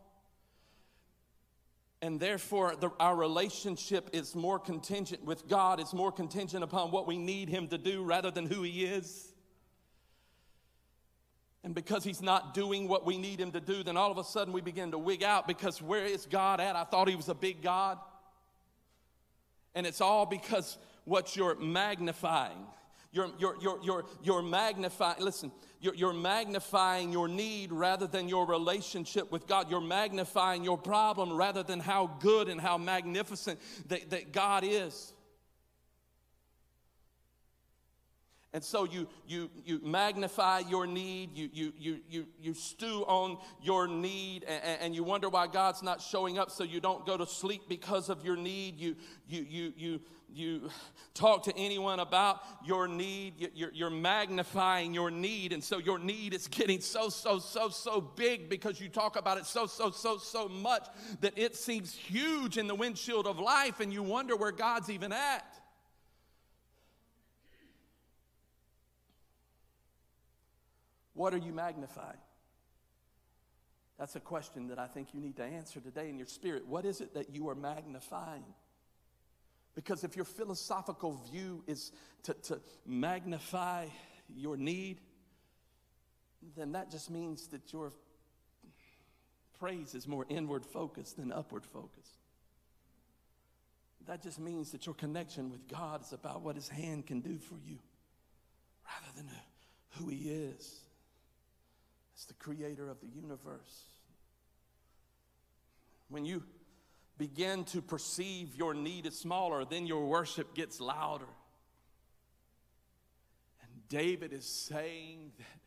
And 2.03 2.21
therefore, 2.21 2.75
the, 2.77 2.91
our 3.01 3.17
relationship 3.17 4.11
is 4.13 4.35
more 4.35 4.59
contingent 4.59 5.25
with 5.25 5.49
God, 5.49 5.81
it's 5.81 5.95
more 5.95 6.13
contingent 6.13 6.63
upon 6.63 6.91
what 6.91 7.07
we 7.07 7.17
need 7.17 7.49
Him 7.49 7.69
to 7.69 7.79
do 7.79 8.03
rather 8.03 8.31
than 8.31 8.45
who 8.45 8.63
He 8.65 8.85
is. 8.85 9.32
And 11.65 11.75
because 11.75 12.03
he's 12.03 12.21
not 12.21 12.55
doing 12.55 12.89
what 12.89 13.07
we 13.07 13.19
need 13.19 13.41
him 13.41 13.53
to 13.53 13.61
do, 13.61 13.83
then 13.83 13.97
all 13.97 14.11
of 14.11 14.19
a 14.19 14.25
sudden 14.25 14.53
we 14.53 14.61
begin 14.61 14.91
to 14.91 14.99
wig 14.99 15.23
out 15.23 15.47
because 15.47 15.81
where 15.81 16.05
is 16.05 16.27
God 16.27 16.61
at? 16.61 16.75
I 16.75 16.85
thought 16.85 17.09
he 17.09 17.15
was 17.15 17.29
a 17.29 17.35
big 17.35 17.63
God. 17.63 17.99
And 19.75 19.87
it's 19.87 20.01
all 20.01 20.27
because 20.27 20.77
what 21.05 21.37
you're 21.37 21.55
magnifying. 21.55 22.67
You're, 23.13 23.31
you're, 23.39 23.57
you're, 23.61 23.79
you're, 23.83 24.05
you're 24.23 24.43
magnifying, 24.43 25.23
listen, 25.23 25.53
you're, 25.81 25.95
you're 25.95 26.15
magnifying 26.15 27.13
your 27.13 27.29
need 27.29 27.71
rather 27.71 28.07
than 28.07 28.29
your 28.29 28.47
relationship 28.47 29.31
with 29.31 29.47
God. 29.47 29.71
You're 29.71 29.81
magnifying 29.81 30.65
your 30.65 30.79
problem 30.79 31.33
rather 31.33 31.63
than 31.63 31.79
how 31.79 32.17
good 32.21 32.49
and 32.49 32.61
how 32.61 32.79
magnificent 32.79 33.61
that, 33.89 34.11
that 34.11 34.33
God 34.33 34.65
is. 34.65 35.13
And 38.55 38.63
so 38.63 38.85
you, 38.85 39.09
you, 39.27 39.49
you 39.65 39.81
magnify 39.83 40.61
your 40.61 40.87
need, 40.87 41.35
you, 41.35 41.49
you, 41.55 41.73
you, 41.79 42.01
you, 42.11 42.27
you 42.39 42.53
stew 42.53 43.03
on 43.09 43.39
your 43.63 43.89
need, 43.89 44.45
and, 44.45 44.81
and, 44.83 44.95
you 44.95 45.03
wonder 45.03 45.31
why 45.31 45.47
God's 45.47 45.83
not 45.83 46.03
showing 46.03 46.39
up, 46.39 46.51
so 46.51 46.63
you 46.63 46.79
don't 46.79 47.07
go 47.07 47.17
to 47.17 47.27
sleep 47.27 47.63
because 47.67 48.11
of 48.11 48.23
your 48.27 48.37
need. 48.37 48.79
You, 48.79 48.97
you, 49.27 49.47
you, 49.49 49.73
you, 49.79 50.01
you 50.35 50.71
talk 51.15 51.45
to 51.45 51.57
anyone 51.57 51.99
about 52.01 52.43
your 52.63 52.87
need, 52.87 53.49
you're, 53.55 53.71
you're 53.73 53.89
magnifying 53.89 54.93
your 54.93 55.11
need, 55.11 55.55
and 55.55 55.65
so 55.65 55.79
your 55.79 55.99
need 55.99 56.35
is 56.35 56.47
getting 56.47 56.83
so, 56.83 57.09
so, 57.09 57.39
so, 57.39 57.71
so 57.71 58.03
big 58.03 58.51
because 58.51 58.81
you 58.83 58.91
talk 58.91 59.17
about 59.17 59.39
it 59.39 59.47
so, 59.47 59.65
so, 59.67 59.91
so, 59.91 60.19
so 60.19 60.47
much 60.47 60.87
that 61.23 61.39
it 61.39 61.57
seems 61.57 61.95
huge 61.95 62.59
in 62.59 62.67
the 62.67 62.75
windshield 62.75 63.27
of 63.27 63.39
life, 63.39 63.81
and 63.81 63.95
you 63.95 64.03
wonder 64.03 64.37
where 64.37 64.53
God's 64.53 64.91
even 64.91 65.11
at. 65.11 65.62
What 71.23 71.35
are 71.35 71.39
you 71.39 71.53
magnifying? 71.53 72.19
That's 73.97 74.17
a 74.17 74.21
question 74.21 74.67
that 74.67 74.81
I 74.81 74.89
think 74.89 75.15
you 75.15 75.21
need 75.21 75.37
to 75.37 75.45
answer 75.45 75.79
today 75.79 76.09
in 76.09 76.19
your 76.19 76.27
spirit. 76.27 76.67
What 76.67 76.85
is 76.85 77.01
it 77.01 77.15
that 77.15 77.33
you 77.33 77.49
are 77.49 77.55
magnifying? 77.55 78.43
Because 79.77 80.03
if 80.03 80.17
your 80.17 80.25
philosophical 80.25 81.21
view 81.31 81.63
is 81.69 81.93
to, 82.25 82.35
to 82.35 82.61
magnify 82.85 83.87
your 84.37 84.57
need, 84.57 84.99
then 86.57 86.73
that 86.73 86.91
just 86.91 87.09
means 87.09 87.47
that 87.51 87.73
your 87.73 87.93
praise 89.61 89.95
is 89.95 90.09
more 90.09 90.27
inward 90.29 90.67
focused 90.67 91.19
than 91.19 91.31
upward 91.31 91.65
focused. 91.65 92.19
That 94.09 94.25
just 94.25 94.41
means 94.41 94.73
that 94.73 94.87
your 94.87 94.97
connection 94.97 95.53
with 95.53 95.69
God 95.69 96.03
is 96.03 96.13
about 96.13 96.43
what 96.43 96.57
His 96.57 96.69
hand 96.69 97.07
can 97.07 97.21
do 97.21 97.39
for 97.39 97.59
you 97.65 97.79
rather 98.85 99.17
than 99.17 99.31
who 99.91 100.09
He 100.09 100.29
is 100.29 100.81
as 102.23 102.27
the 102.27 102.35
creator 102.35 102.89
of 102.89 103.01
the 103.01 103.09
universe. 103.09 103.87
When 106.09 106.25
you 106.25 106.45
begin 107.19 107.65
to 107.65 107.83
perceive 107.83 108.55
your 108.55 108.75
need 108.75 109.07
is 109.07 109.19
smaller, 109.19 109.65
then 109.65 109.87
your 109.87 110.07
worship 110.07 110.55
gets 110.55 110.81
louder. 110.81 111.27
And 113.63 113.71
David 113.89 114.33
is 114.33 114.45
saying 114.45 115.33
that 115.39 115.61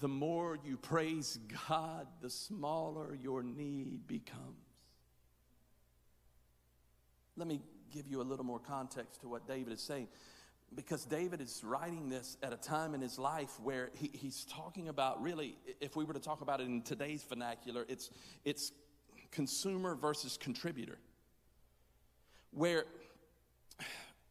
the 0.00 0.08
more 0.08 0.58
you 0.64 0.76
praise 0.76 1.38
God, 1.68 2.06
the 2.20 2.30
smaller 2.30 3.16
your 3.20 3.42
need 3.42 4.06
becomes. 4.06 4.38
Let 7.36 7.48
me 7.48 7.60
give 7.92 8.06
you 8.06 8.20
a 8.20 8.24
little 8.24 8.44
more 8.44 8.60
context 8.60 9.22
to 9.22 9.28
what 9.28 9.48
David 9.48 9.72
is 9.72 9.80
saying 9.80 10.08
because 10.74 11.04
David 11.04 11.40
is 11.40 11.62
writing 11.64 12.08
this 12.08 12.36
at 12.42 12.52
a 12.52 12.56
time 12.56 12.94
in 12.94 13.00
his 13.00 13.18
life 13.18 13.58
where 13.60 13.90
he, 13.94 14.10
he's 14.12 14.44
talking 14.44 14.88
about 14.88 15.20
really, 15.20 15.56
if 15.80 15.96
we 15.96 16.04
were 16.04 16.14
to 16.14 16.20
talk 16.20 16.40
about 16.40 16.60
it 16.60 16.66
in 16.66 16.82
today's 16.82 17.24
vernacular, 17.24 17.84
it's, 17.88 18.10
it's 18.44 18.72
consumer 19.32 19.94
versus 19.96 20.36
contributor. 20.36 20.98
Where 22.52 22.84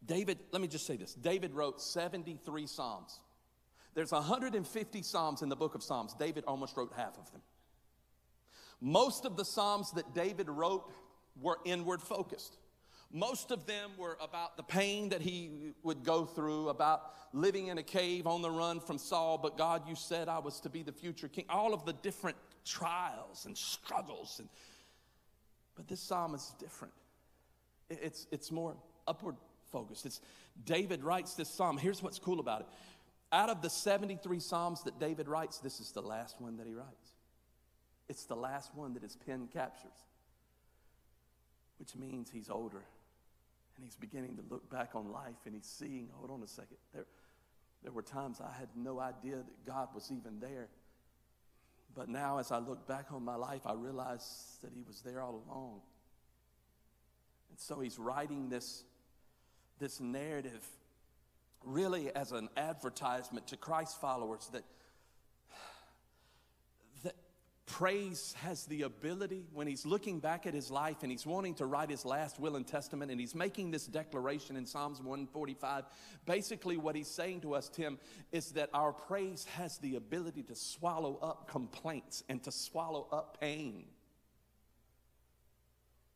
David, 0.06 0.40
let 0.52 0.62
me 0.62 0.68
just 0.68 0.86
say 0.86 0.96
this 0.96 1.14
David 1.14 1.54
wrote 1.54 1.82
73 1.82 2.68
Psalms. 2.68 3.20
There's 3.96 4.12
150 4.12 5.02
Psalms 5.02 5.42
in 5.42 5.50
the 5.50 5.56
book 5.56 5.76
of 5.76 5.84
Psalms. 5.84 6.14
David 6.18 6.44
almost 6.48 6.78
wrote 6.78 6.94
half 6.96 7.18
of 7.18 7.32
them. 7.32 7.42
Most 8.80 9.26
of 9.26 9.36
the 9.36 9.44
Psalms 9.44 9.92
that 9.92 10.14
David 10.14 10.48
wrote 10.48 10.90
were 11.42 11.58
inward 11.66 12.02
focused. 12.02 12.58
Most 13.12 13.50
of 13.50 13.66
them 13.66 13.92
were 13.98 14.18
about 14.22 14.56
the 14.56 14.64
pain 14.64 15.10
that 15.10 15.22
he 15.22 15.74
would 15.82 16.04
go 16.04 16.26
through, 16.26 16.70
about 16.70 17.02
living 17.34 17.68
in 17.68 17.80
a 17.80 17.84
cave 17.84 18.28
on 18.28 18.44
the 18.44 18.52
run 18.52 18.80
from 18.80 19.00
Saul. 19.00 19.40
But 19.40 19.58
God, 19.58 19.88
you 19.88 19.96
said 19.96 20.30
I 20.30 20.38
was 20.40 20.60
to 20.62 20.70
be 20.70 20.84
the 20.84 20.92
future 20.92 21.28
king. 21.28 21.46
All 21.50 21.74
of 21.74 21.86
the 21.86 21.94
different 21.94 22.38
trials 22.66 23.46
and 23.48 23.58
struggles. 23.58 24.38
And, 24.40 24.48
but 25.76 25.88
this 25.88 26.00
psalm 26.00 26.36
is 26.36 26.54
different. 26.60 26.94
It's, 27.90 28.28
it's 28.32 28.52
more 28.52 28.76
upward 29.08 29.38
focused. 29.72 30.06
It's, 30.06 30.22
David 30.64 31.04
writes 31.04 31.34
this 31.34 31.50
psalm. 31.50 31.80
Here's 31.80 32.04
what's 32.04 32.20
cool 32.20 32.40
about 32.40 32.62
it. 32.62 32.68
Out 33.32 33.50
of 33.50 33.64
the 33.64 33.72
73 33.72 34.40
psalms 34.40 34.84
that 34.84 35.00
David 35.00 35.28
writes, 35.28 35.58
this 35.58 35.80
is 35.80 35.92
the 35.92 36.02
last 36.02 36.40
one 36.40 36.58
that 36.58 36.68
he 36.68 36.74
writes. 36.76 37.14
It's 38.08 38.26
the 38.26 38.36
last 38.36 38.76
one 38.76 38.94
that 38.94 39.04
his 39.04 39.16
pen 39.16 39.48
captures, 39.52 40.06
which 41.80 41.96
means 41.96 42.30
he's 42.32 42.50
older 42.50 42.84
and 43.80 43.86
he's 43.86 43.96
beginning 43.96 44.36
to 44.36 44.44
look 44.50 44.70
back 44.70 44.90
on 44.94 45.10
life 45.10 45.46
and 45.46 45.56
he's 45.56 45.66
seeing, 45.66 46.10
hold 46.12 46.30
on 46.32 46.44
a 46.44 46.48
second, 46.48 46.76
there, 46.94 47.06
there 47.82 47.94
were 47.94 48.02
times 48.02 48.42
I 48.42 48.52
had 48.60 48.68
no 48.76 49.00
idea 49.00 49.38
that 49.38 49.66
God 49.66 49.88
was 49.96 50.12
even 50.12 50.42
there. 50.42 50.68
But 51.96 52.10
now, 52.10 52.40
as 52.40 52.52
I 52.52 52.58
look 52.58 52.86
back 52.88 53.06
on 53.14 53.24
my 53.24 53.36
life, 53.36 53.62
I 53.66 53.74
realize 53.74 54.58
that 54.62 54.72
he 54.76 54.84
was 54.86 55.02
there 55.02 55.22
all 55.22 55.42
along. 55.48 55.80
And 57.50 57.58
so 57.58 57.80
he's 57.80 57.98
writing 57.98 58.50
this, 58.50 58.84
this 59.80 60.02
narrative 60.02 60.66
really 61.64 62.14
as 62.14 62.34
an 62.34 62.50
advertisement 62.58 63.48
to 63.48 63.58
Christ 63.58 64.02
followers 64.02 64.50
that 64.52 64.64
praise 67.80 68.36
has 68.42 68.66
the 68.66 68.82
ability 68.82 69.46
when 69.54 69.66
he's 69.66 69.86
looking 69.86 70.20
back 70.20 70.46
at 70.46 70.54
his 70.54 70.70
life 70.70 70.98
and 71.02 71.10
he's 71.10 71.26
wanting 71.26 71.56
to 71.56 71.66
write 71.66 71.90
his 71.90 72.04
last 72.04 72.38
will 72.38 72.58
and 72.58 72.68
testament 72.68 73.10
and 73.10 73.22
he's 73.22 73.34
making 73.34 73.72
this 73.72 73.86
declaration 73.86 74.58
in 74.58 74.66
Psalms 74.66 74.98
145. 74.98 75.86
Basically, 76.26 76.76
what 76.76 76.94
he's 76.94 77.08
saying 77.08 77.40
to 77.40 77.56
us, 77.56 77.70
Tim, 77.70 77.98
is 78.34 78.52
that 78.52 78.70
our 78.74 78.92
praise 78.92 79.46
has 79.56 79.78
the 79.78 79.96
ability 79.96 80.44
to 80.44 80.56
swallow 80.56 81.20
up 81.22 81.48
complaints 81.48 82.22
and 82.28 82.44
to 82.44 82.52
swallow 82.52 83.08
up 83.14 83.40
pain. 83.40 83.86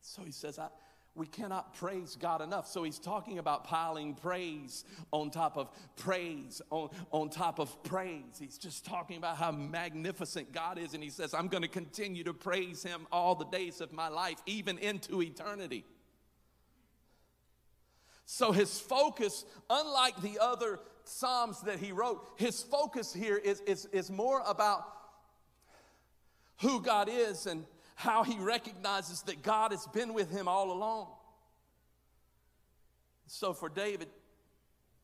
So 0.02 0.24
he 0.24 0.34
says, 0.34 0.60
I, 0.60 0.68
we 1.16 1.28
cannot 1.28 1.76
praise 1.76 2.16
God 2.20 2.42
enough. 2.42 2.68
So 2.68 2.82
he's 2.82 2.98
talking 2.98 3.38
about 3.38 3.66
piling 3.66 4.16
praise 4.16 4.84
on 5.12 5.30
top 5.30 5.58
of 5.58 5.70
praise, 5.96 6.60
on, 6.72 6.90
on 7.12 7.30
top 7.30 7.60
of 7.60 7.84
praise. 7.84 8.40
He's 8.40 8.58
just 8.58 8.84
talking 8.84 9.18
about 9.18 9.38
how 9.38 9.52
magnificent 9.52 10.52
God 10.52 10.80
is. 10.80 10.96
And 10.96 11.04
he 11.04 11.12
says, 11.12 11.36
I'm 11.36 11.50
going 11.50 11.62
to 11.62 11.68
continue 11.68 12.24
to 12.24 12.34
praise 12.34 12.82
him 12.82 13.06
all 13.12 13.36
the 13.36 13.46
days 13.46 13.80
of 13.80 13.94
my 13.94 14.08
life, 14.08 14.38
even 14.48 14.80
into 14.80 15.22
eternity. 15.22 15.86
So 18.26 18.52
his 18.52 18.80
focus, 18.80 19.46
unlike 19.70 20.20
the 20.22 20.40
other 20.42 20.80
Psalms 21.04 21.62
that 21.62 21.78
he 21.78 21.92
wrote, 21.92 22.26
his 22.38 22.64
focus 22.64 23.14
here 23.14 23.38
is, 23.38 23.60
is, 23.68 23.86
is 23.88 24.10
more 24.10 24.42
about 24.48 24.88
who 26.62 26.82
God 26.82 27.10
is 27.12 27.46
and 27.46 27.66
how 28.04 28.24
he 28.24 28.38
recognizes 28.38 29.22
that 29.22 29.42
God 29.42 29.72
has 29.72 29.88
been 29.88 30.14
with 30.14 30.30
him 30.30 30.50
all 30.50 30.72
along. 30.74 31.08
So 33.28 33.54
for 33.54 33.70
David, 33.70 34.10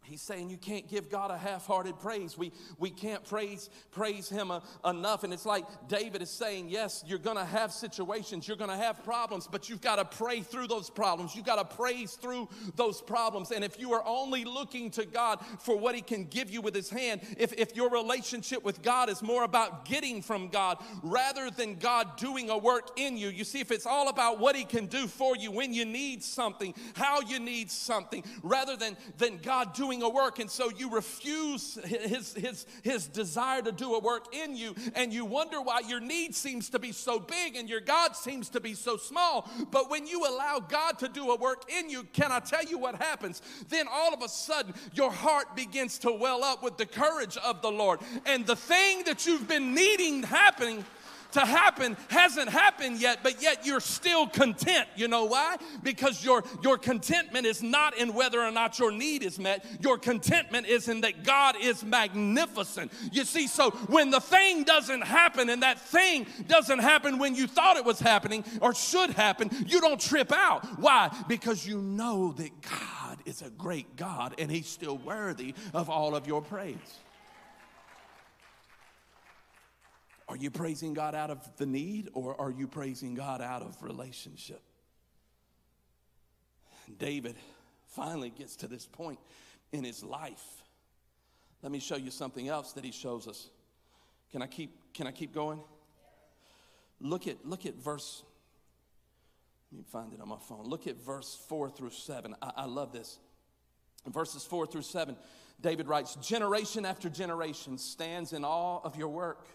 He's 0.09 0.21
saying 0.21 0.49
you 0.49 0.57
can't 0.57 0.87
give 0.89 1.09
God 1.09 1.29
a 1.29 1.37
half-hearted 1.37 1.99
praise. 1.99 2.35
We, 2.35 2.51
we 2.79 2.89
can't 2.89 3.23
praise, 3.23 3.69
praise 3.91 4.27
him 4.27 4.49
a, 4.49 4.63
enough. 4.83 5.23
And 5.23 5.31
it's 5.31 5.45
like 5.45 5.65
David 5.87 6.23
is 6.23 6.31
saying, 6.31 6.69
yes, 6.69 7.03
you're 7.05 7.19
going 7.19 7.37
to 7.37 7.45
have 7.45 7.71
situations, 7.71 8.47
you're 8.47 8.57
going 8.57 8.71
to 8.71 8.75
have 8.75 9.03
problems, 9.03 9.47
but 9.47 9.69
you've 9.69 9.81
got 9.81 9.97
to 9.97 10.17
pray 10.17 10.41
through 10.41 10.67
those 10.67 10.89
problems. 10.89 11.35
You've 11.35 11.45
got 11.45 11.57
to 11.57 11.75
praise 11.75 12.13
through 12.15 12.49
those 12.75 13.01
problems. 13.01 13.51
And 13.51 13.63
if 13.63 13.79
you 13.79 13.93
are 13.93 14.03
only 14.05 14.45
looking 14.45 14.89
to 14.91 15.05
God 15.05 15.39
for 15.59 15.77
what 15.77 15.93
he 15.93 16.01
can 16.01 16.25
give 16.25 16.49
you 16.49 16.61
with 16.61 16.73
his 16.73 16.89
hand, 16.89 17.21
if, 17.37 17.53
if 17.53 17.75
your 17.75 17.91
relationship 17.91 18.63
with 18.63 18.81
God 18.81 19.09
is 19.09 19.21
more 19.21 19.43
about 19.43 19.85
getting 19.85 20.23
from 20.23 20.49
God 20.49 20.79
rather 21.03 21.51
than 21.51 21.75
God 21.75 22.17
doing 22.17 22.49
a 22.49 22.57
work 22.57 22.97
in 22.97 23.15
you, 23.15 23.29
you 23.29 23.43
see, 23.43 23.59
if 23.59 23.69
it's 23.69 23.85
all 23.85 24.09
about 24.09 24.39
what 24.39 24.55
he 24.55 24.65
can 24.65 24.87
do 24.87 25.07
for 25.07 25.35
you 25.35 25.51
when 25.51 25.73
you 25.73 25.85
need 25.85 26.23
something, 26.23 26.73
how 26.95 27.21
you 27.21 27.39
need 27.39 27.69
something, 27.69 28.23
rather 28.41 28.75
than, 28.75 28.97
than 29.17 29.37
God 29.37 29.73
doing 29.73 29.98
a 30.01 30.09
work, 30.09 30.39
and 30.39 30.49
so 30.49 30.69
you 30.69 30.89
refuse 30.89 31.77
his, 31.85 32.33
his, 32.33 32.65
his 32.83 33.07
desire 33.07 33.61
to 33.61 33.71
do 33.71 33.95
a 33.95 33.99
work 33.99 34.33
in 34.33 34.55
you, 34.55 34.75
and 34.95 35.13
you 35.13 35.25
wonder 35.25 35.61
why 35.61 35.81
your 35.87 35.99
need 35.99 36.35
seems 36.35 36.69
to 36.69 36.79
be 36.79 36.91
so 36.91 37.19
big 37.19 37.55
and 37.55 37.69
your 37.69 37.81
God 37.81 38.15
seems 38.15 38.49
to 38.49 38.59
be 38.59 38.73
so 38.73 38.97
small. 38.97 39.49
But 39.71 39.89
when 39.89 40.07
you 40.07 40.25
allow 40.27 40.59
God 40.59 40.99
to 40.99 41.07
do 41.07 41.31
a 41.31 41.35
work 41.35 41.71
in 41.71 41.89
you, 41.89 42.03
can 42.13 42.31
I 42.31 42.39
tell 42.39 42.63
you 42.63 42.77
what 42.77 42.95
happens? 42.95 43.41
Then 43.69 43.87
all 43.91 44.13
of 44.13 44.21
a 44.21 44.29
sudden, 44.29 44.73
your 44.93 45.11
heart 45.11 45.55
begins 45.55 45.97
to 45.99 46.11
well 46.11 46.43
up 46.43 46.63
with 46.63 46.77
the 46.77 46.85
courage 46.85 47.37
of 47.37 47.61
the 47.61 47.71
Lord, 47.71 47.99
and 48.25 48.45
the 48.45 48.55
thing 48.55 49.03
that 49.05 49.25
you've 49.25 49.47
been 49.47 49.73
needing 49.73 50.23
happening 50.23 50.85
to 51.31 51.41
happen 51.41 51.97
hasn't 52.09 52.49
happened 52.49 52.99
yet, 52.99 53.19
but 53.23 53.41
yet 53.41 53.65
you're 53.65 53.79
still 53.79 54.27
content. 54.27 54.87
You 54.95 55.07
know 55.07 55.25
why? 55.25 55.57
Because 55.83 56.23
your, 56.23 56.43
your 56.63 56.77
contentment 56.77 57.45
is 57.45 57.61
not 57.61 57.97
in 57.97 58.13
whether 58.13 58.41
or 58.41 58.51
not 58.51 58.79
your 58.79 58.91
need 58.91 59.23
is 59.23 59.39
met. 59.39 59.65
Your 59.81 59.97
contentment 59.97 60.67
is 60.67 60.87
in 60.87 61.01
that 61.01 61.23
God 61.23 61.55
is 61.61 61.83
magnificent. 61.83 62.91
You 63.11 63.25
see, 63.25 63.47
so 63.47 63.71
when 63.87 64.09
the 64.09 64.19
thing 64.19 64.63
doesn't 64.63 65.01
happen 65.01 65.49
and 65.49 65.63
that 65.63 65.79
thing 65.79 66.25
doesn't 66.47 66.79
happen 66.79 67.17
when 67.19 67.35
you 67.35 67.47
thought 67.47 67.77
it 67.77 67.85
was 67.85 67.99
happening 67.99 68.43
or 68.61 68.73
should 68.73 69.11
happen, 69.11 69.49
you 69.67 69.81
don't 69.81 69.99
trip 69.99 70.31
out. 70.31 70.65
Why? 70.79 71.15
Because 71.27 71.65
you 71.65 71.81
know 71.81 72.33
that 72.33 72.49
God 72.61 73.17
is 73.25 73.41
a 73.41 73.49
great 73.49 73.95
God 73.95 74.35
and 74.37 74.51
He's 74.51 74.67
still 74.67 74.97
worthy 74.97 75.53
of 75.73 75.89
all 75.89 76.15
of 76.15 76.27
your 76.27 76.41
praise. 76.41 76.77
Are 80.29 80.37
you 80.37 80.51
praising 80.51 80.93
God 80.93 81.15
out 81.15 81.31
of 81.31 81.39
the 81.57 81.65
need 81.65 82.09
or 82.13 82.39
are 82.39 82.51
you 82.51 82.67
praising 82.67 83.15
God 83.15 83.41
out 83.41 83.63
of 83.63 83.81
relationship? 83.81 84.61
David 86.99 87.35
finally 87.87 88.29
gets 88.29 88.55
to 88.57 88.67
this 88.67 88.85
point 88.85 89.19
in 89.71 89.83
his 89.83 90.03
life. 90.03 90.43
Let 91.63 91.71
me 91.71 91.79
show 91.79 91.97
you 91.97 92.11
something 92.11 92.47
else 92.47 92.73
that 92.73 92.83
he 92.83 92.91
shows 92.91 93.27
us. 93.27 93.49
Can 94.31 94.43
I 94.43 94.47
keep 94.47 94.93
can 94.93 95.07
I 95.07 95.11
keep 95.11 95.33
going? 95.33 95.59
Look 97.01 97.27
at 97.27 97.43
look 97.43 97.65
at 97.65 97.75
verse 97.75 98.23
let 99.71 99.79
me 99.79 99.85
find 99.91 100.13
it 100.13 100.21
on 100.21 100.29
my 100.29 100.37
phone. 100.37 100.65
Look 100.65 100.87
at 100.87 100.97
verse 100.97 101.37
4 101.47 101.69
through 101.69 101.91
7. 101.91 102.35
I, 102.41 102.51
I 102.57 102.65
love 102.65 102.91
this. 102.91 103.19
In 104.05 104.11
verses 104.11 104.43
4 104.43 104.65
through 104.65 104.81
7, 104.81 105.15
David 105.61 105.87
writes, 105.87 106.15
Generation 106.15 106.85
after 106.85 107.07
generation 107.07 107.77
stands 107.77 108.33
in 108.33 108.43
awe 108.43 108.79
of 108.83 108.95
your 108.95 109.09
work 109.09 109.45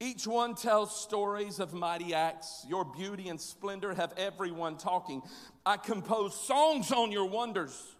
each 0.00 0.26
one 0.26 0.54
tells 0.54 0.94
stories 1.00 1.58
of 1.58 1.74
mighty 1.74 2.14
acts. 2.14 2.64
Your 2.68 2.84
beauty 2.84 3.28
and 3.28 3.40
splendor 3.40 3.92
have 3.94 4.12
everyone 4.16 4.76
talking. 4.76 5.22
I 5.66 5.76
compose 5.76 6.40
songs 6.40 6.92
on 6.92 7.10
your 7.10 7.26
wonders. 7.26 7.96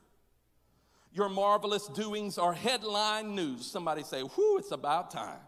Your 1.12 1.28
marvelous 1.28 1.88
doings 1.88 2.38
are 2.38 2.52
headline 2.52 3.35
news. 3.35 3.67
Somebody 3.67 4.05
say, 4.05 4.23
Whoo, 4.23 4.59
it's 4.59 4.71
about 4.71 5.11
time. 5.11 5.40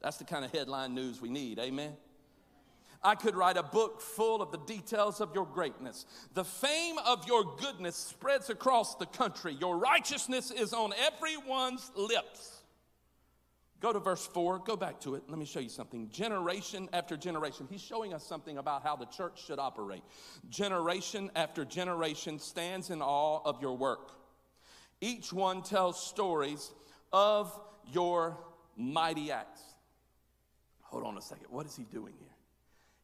That's 0.00 0.18
the 0.18 0.24
kind 0.24 0.44
of 0.44 0.52
headline 0.52 0.94
news 0.94 1.20
we 1.20 1.28
need. 1.28 1.58
Amen. 1.58 1.94
I 3.02 3.16
could 3.16 3.34
write 3.34 3.56
a 3.56 3.62
book 3.62 4.00
full 4.00 4.42
of 4.42 4.52
the 4.52 4.58
details 4.58 5.20
of 5.20 5.34
your 5.34 5.46
greatness. 5.46 6.06
The 6.34 6.44
fame 6.44 6.96
of 7.04 7.26
your 7.26 7.56
goodness 7.56 7.96
spreads 7.96 8.50
across 8.50 8.94
the 8.96 9.06
country. 9.06 9.56
Your 9.58 9.76
righteousness 9.78 10.52
is 10.52 10.72
on 10.72 10.92
everyone's 10.92 11.90
lips. 11.96 12.55
Go 13.80 13.92
to 13.92 13.98
verse 14.00 14.26
4, 14.26 14.60
go 14.60 14.74
back 14.74 15.00
to 15.00 15.16
it. 15.16 15.24
Let 15.28 15.38
me 15.38 15.44
show 15.44 15.60
you 15.60 15.68
something. 15.68 16.08
Generation 16.08 16.88
after 16.92 17.16
generation, 17.16 17.66
he's 17.70 17.82
showing 17.82 18.14
us 18.14 18.26
something 18.26 18.56
about 18.56 18.82
how 18.82 18.96
the 18.96 19.04
church 19.06 19.44
should 19.44 19.58
operate. 19.58 20.02
Generation 20.48 21.30
after 21.36 21.64
generation 21.64 22.38
stands 22.38 22.88
in 22.88 23.02
awe 23.02 23.40
of 23.44 23.60
your 23.60 23.76
work. 23.76 24.12
Each 25.00 25.30
one 25.30 25.62
tells 25.62 26.02
stories 26.02 26.72
of 27.12 27.52
your 27.92 28.38
mighty 28.76 29.30
acts. 29.30 29.60
Hold 30.82 31.04
on 31.04 31.18
a 31.18 31.22
second. 31.22 31.46
What 31.50 31.66
is 31.66 31.76
he 31.76 31.84
doing 31.84 32.14
here? 32.18 32.28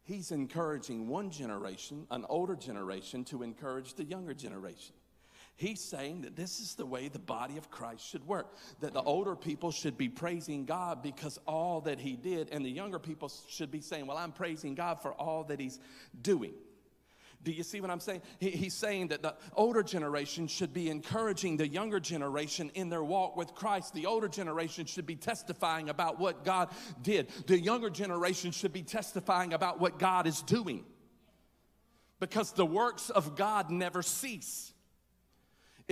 He's 0.04 0.32
encouraging 0.32 1.06
one 1.06 1.30
generation, 1.30 2.06
an 2.10 2.24
older 2.28 2.56
generation, 2.56 3.24
to 3.26 3.42
encourage 3.42 3.94
the 3.94 4.04
younger 4.04 4.34
generation. 4.34 4.94
He's 5.56 5.80
saying 5.80 6.22
that 6.22 6.34
this 6.34 6.60
is 6.60 6.74
the 6.74 6.86
way 6.86 7.08
the 7.08 7.18
body 7.18 7.56
of 7.56 7.70
Christ 7.70 8.06
should 8.06 8.26
work. 8.26 8.56
That 8.80 8.94
the 8.94 9.02
older 9.02 9.36
people 9.36 9.70
should 9.70 9.96
be 9.96 10.08
praising 10.08 10.64
God 10.64 11.02
because 11.02 11.38
all 11.46 11.82
that 11.82 12.00
He 12.00 12.16
did, 12.16 12.48
and 12.50 12.64
the 12.64 12.70
younger 12.70 12.98
people 12.98 13.30
should 13.48 13.70
be 13.70 13.80
saying, 13.80 14.06
Well, 14.06 14.16
I'm 14.16 14.32
praising 14.32 14.74
God 14.74 15.00
for 15.02 15.12
all 15.12 15.44
that 15.44 15.60
He's 15.60 15.78
doing. 16.20 16.54
Do 17.44 17.50
you 17.50 17.64
see 17.64 17.80
what 17.80 17.90
I'm 17.90 18.00
saying? 18.00 18.22
He, 18.38 18.50
he's 18.50 18.74
saying 18.74 19.08
that 19.08 19.22
the 19.22 19.34
older 19.54 19.82
generation 19.82 20.46
should 20.46 20.72
be 20.72 20.88
encouraging 20.88 21.56
the 21.56 21.66
younger 21.66 21.98
generation 21.98 22.70
in 22.74 22.88
their 22.88 23.02
walk 23.02 23.36
with 23.36 23.54
Christ. 23.54 23.94
The 23.94 24.06
older 24.06 24.28
generation 24.28 24.86
should 24.86 25.06
be 25.06 25.16
testifying 25.16 25.88
about 25.88 26.20
what 26.20 26.44
God 26.44 26.68
did. 27.02 27.28
The 27.48 27.58
younger 27.58 27.90
generation 27.90 28.52
should 28.52 28.72
be 28.72 28.82
testifying 28.82 29.54
about 29.54 29.80
what 29.80 29.98
God 29.98 30.28
is 30.28 30.40
doing. 30.42 30.84
Because 32.20 32.52
the 32.52 32.66
works 32.66 33.10
of 33.10 33.34
God 33.34 33.70
never 33.70 34.02
cease. 34.02 34.72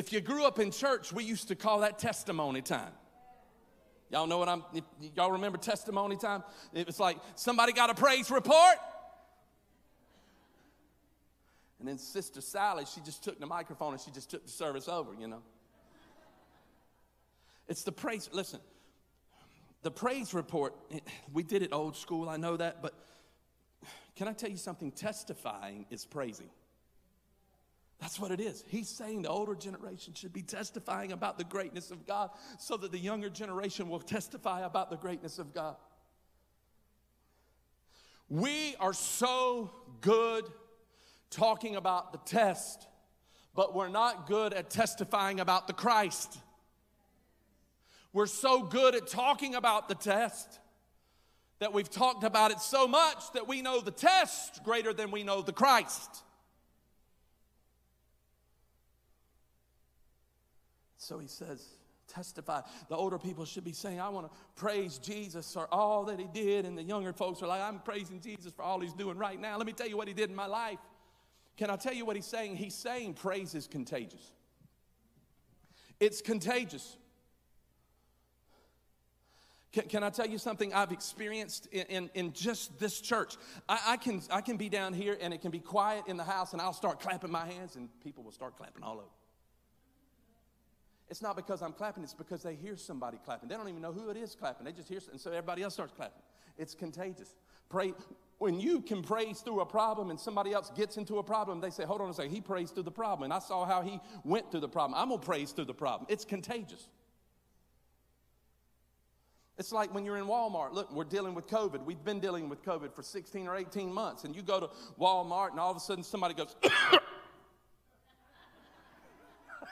If 0.01 0.15
you 0.15 0.23
grew 0.23 0.47
up 0.47 0.59
in 0.59 0.71
church, 0.71 1.13
we 1.13 1.25
used 1.25 1.49
to 1.49 1.55
call 1.55 1.81
that 1.81 1.99
testimony 1.99 2.63
time. 2.63 2.93
Y'all 4.09 4.27
know 4.27 4.39
what 4.39 4.49
I'm, 4.49 4.65
y'all 5.15 5.33
remember 5.33 5.59
testimony 5.59 6.17
time? 6.17 6.43
It 6.73 6.87
was 6.87 6.99
like 6.99 7.19
somebody 7.35 7.75
got 7.75 7.91
a 7.91 7.95
praise 7.95 8.31
report. 8.31 8.77
And 11.81 11.87
then 11.87 11.99
Sister 11.99 12.41
Sally, 12.41 12.87
she 12.87 13.03
just 13.03 13.23
took 13.23 13.39
the 13.39 13.45
microphone 13.45 13.93
and 13.93 14.01
she 14.01 14.11
just 14.11 14.31
took 14.31 14.47
the 14.47 14.51
service 14.51 14.89
over, 14.89 15.13
you 15.21 15.29
know. 15.29 15.43
It's 17.69 17.83
the 17.83 17.93
praise, 17.93 18.31
listen, 18.33 18.61
the 19.83 19.91
praise 19.91 20.33
report, 20.33 20.75
we 21.35 21.43
did 21.43 21.63
it 21.63 21.75
old 21.75 21.95
school, 21.95 22.31
I 22.31 22.39
know 22.39 22.57
that, 22.57 22.81
but 22.81 22.95
can 24.17 24.29
I 24.29 24.33
tell 24.33 24.49
you 24.49 24.57
something? 24.57 24.93
Testifying 24.93 25.85
is 25.91 26.07
praising. 26.07 26.49
That's 28.01 28.19
what 28.19 28.31
it 28.31 28.41
is. 28.41 28.65
He's 28.67 28.89
saying 28.89 29.23
the 29.23 29.29
older 29.29 29.55
generation 29.55 30.15
should 30.15 30.33
be 30.33 30.43
testifying 30.43 31.13
about 31.13 31.37
the 31.37 31.45
greatness 31.45 31.91
of 31.91 32.07
God 32.07 32.31
so 32.59 32.77
that 32.79 32.93
the 32.93 32.99
younger 32.99 33.29
generation 33.29 33.91
will 33.91 34.01
testify 34.01 34.61
about 34.65 34.89
the 34.89 34.97
greatness 34.97 35.39
of 35.39 35.53
God. 35.53 35.77
We 38.31 38.75
are 38.81 38.95
so 38.95 39.71
good 40.01 40.45
talking 41.29 41.77
about 41.77 42.13
the 42.13 42.19
test, 42.19 42.87
but 43.55 43.75
we're 43.75 43.89
not 43.89 44.27
good 44.27 44.55
at 44.55 44.71
testifying 44.71 45.41
about 45.41 45.67
the 45.67 45.75
Christ. 45.75 46.39
We're 48.13 48.27
so 48.27 48.63
good 48.63 48.95
at 48.95 49.09
talking 49.09 49.55
about 49.55 49.89
the 49.89 49.95
test 49.95 50.59
that 51.59 51.75
we've 51.75 51.91
talked 51.91 52.25
about 52.25 52.51
it 52.51 52.61
so 52.61 52.89
much 52.89 53.31
that 53.35 53.47
we 53.47 53.61
know 53.61 53.81
the 53.81 53.91
test 53.91 54.65
greater 54.65 54.95
than 54.95 55.11
we 55.11 55.23
know 55.23 55.43
the 55.43 55.53
Christ. 55.53 56.25
So 61.01 61.19
he 61.19 61.29
says, 61.29 61.67
testify. 62.09 62.61
The 62.91 62.97
older 62.97 63.19
people 63.19 63.47
should 63.47 63.65
be 63.65 63.73
saying, 63.73 64.01
I 64.01 64.11
want 64.11 64.31
to 64.31 64.39
praise 64.55 64.99
Jesus 64.99 65.55
for 65.55 65.73
all 65.73 66.05
that 66.05 66.21
he 66.21 66.27
did. 66.33 66.67
And 66.67 66.77
the 66.77 66.83
younger 66.83 67.15
folks 67.15 67.43
are 67.43 67.47
like, 67.47 67.63
I'm 67.63 67.79
praising 67.79 68.21
Jesus 68.21 68.53
for 68.53 68.63
all 68.63 68.81
he's 68.81 68.93
doing 68.93 69.17
right 69.17 69.41
now. 69.41 69.57
Let 69.57 69.67
me 69.67 69.73
tell 69.73 69.89
you 69.89 69.97
what 69.97 70.09
he 70.09 70.15
did 70.15 70.29
in 70.29 70.37
my 70.37 70.47
life. 70.47 70.79
Can 71.57 71.71
I 71.71 71.77
tell 71.77 71.95
you 71.95 72.05
what 72.05 72.17
he's 72.17 72.27
saying? 72.27 72.57
He's 72.57 72.75
saying 72.75 73.15
praise 73.15 73.55
is 73.55 73.67
contagious. 73.67 74.33
It's 75.99 76.21
contagious. 76.21 76.99
Can, 79.73 79.85
can, 79.85 80.03
I 80.03 80.11
tell 80.11 80.27
you 80.27 80.37
something 80.37 80.75
I've 80.75 80.93
experienced 80.93 81.67
in, 81.73 81.87
in, 81.87 82.11
in 82.15 82.33
just 82.35 82.79
this 82.79 83.01
church? 83.01 83.37
I, 83.69 83.81
I, 83.89 83.97
can, 83.97 84.21
I 84.31 84.43
can 84.43 84.59
be 84.59 84.69
down 84.69 84.93
here 84.93 85.17
and 85.19 85.33
it 85.33 85.41
can 85.41 85.51
be 85.51 85.61
quiet 85.61 86.05
in 86.09 86.19
the 86.19 86.25
house 86.25 86.53
and 86.53 86.61
I'll 86.61 86.75
start 86.75 87.01
clapping 87.01 87.31
my 87.31 87.47
hands 87.47 87.77
and 87.77 87.89
people 88.03 88.23
will 88.23 88.33
start 88.33 88.57
clapping 88.57 88.83
all 88.83 88.99
over. 88.99 89.20
It's 91.11 91.21
not 91.21 91.35
because 91.35 91.61
I'm 91.61 91.73
clapping, 91.73 92.05
it's 92.05 92.15
because 92.15 92.43
they 92.43 92.55
hear 92.55 92.77
somebody 92.77 93.19
clapping. 93.25 93.49
They 93.49 93.57
don't 93.57 93.69
even 93.69 93.83
know 93.83 93.93
who 93.93 94.11
it 94.11 94.17
is 94.17 94.37
clapping. 94.37 94.65
They 94.65 94.73
just 94.73 94.89
hear, 94.89 95.01
and 95.11 95.21
so 95.21 95.31
everybody 95.31 95.63
else 95.63 95.75
starts 95.75 95.93
clapping. 95.93 96.23
It's 96.57 96.75
contagious. 96.75 97.35
Pray, 97.69 97.95
when 98.39 98.61
you 98.61 98.81
can 98.81 99.03
praise 99.03 99.41
through 99.41 99.61
a 99.61 99.67
problem 99.67 100.11
and 100.11 100.21
somebody 100.21 100.53
else 100.53 100.71
gets 100.77 100.97
into 100.97 101.19
a 101.19 101.23
problem, 101.23 101.61
they 101.61 101.71
say, 101.71 101.85
hold 101.85 102.01
on 102.01 102.11
a 102.11 102.15
second, 102.15 102.33
he 102.33 102.41
praised 102.41 102.75
through 102.75 102.85
the 102.85 102.93
problem. 102.93 103.25
And 103.25 103.33
I 103.33 103.41
saw 103.41 103.67
how 103.67 103.83
he 103.83 103.99
went 104.25 104.51
through 104.53 104.61
the 104.61 104.69
problem. 104.69 104.99
I'm 104.99 105.09
going 105.09 105.21
to 105.21 105.27
praise 105.27 105.51
through 105.51 105.65
the 105.65 105.75
problem. 105.75 106.07
It's 106.09 106.25
contagious. 106.25 106.89
It's 109.59 109.73
like 109.73 109.93
when 109.93 110.05
you're 110.05 110.17
in 110.17 110.27
Walmart. 110.27 110.73
Look, 110.73 110.93
we're 110.93 111.05
dealing 111.05 111.35
with 111.35 111.49
COVID. 111.49 111.85
We've 111.85 112.03
been 112.03 112.21
dealing 112.21 112.49
with 112.49 112.65
COVID 112.65 112.95
for 112.95 113.03
16 113.03 113.47
or 113.47 113.57
18 113.57 113.93
months. 113.93 114.25
And 114.25 114.35
you 114.35 114.43
go 114.43 114.61
to 114.61 114.71
Walmart 114.99 115.51
and 115.51 115.61
all 115.61 115.71
of 115.73 115.77
a 115.77 115.81
sudden 115.81 116.05
somebody 116.05 116.35
goes, 116.35 116.57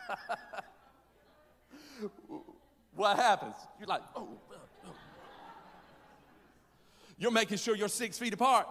what 2.94 3.16
happens? 3.16 3.54
You're 3.78 3.88
like, 3.88 4.02
oh, 4.16 4.28
oh, 4.50 4.54
oh, 4.86 4.90
you're 7.16 7.30
making 7.30 7.58
sure 7.58 7.76
you're 7.76 7.88
six 7.88 8.18
feet 8.18 8.34
apart 8.34 8.66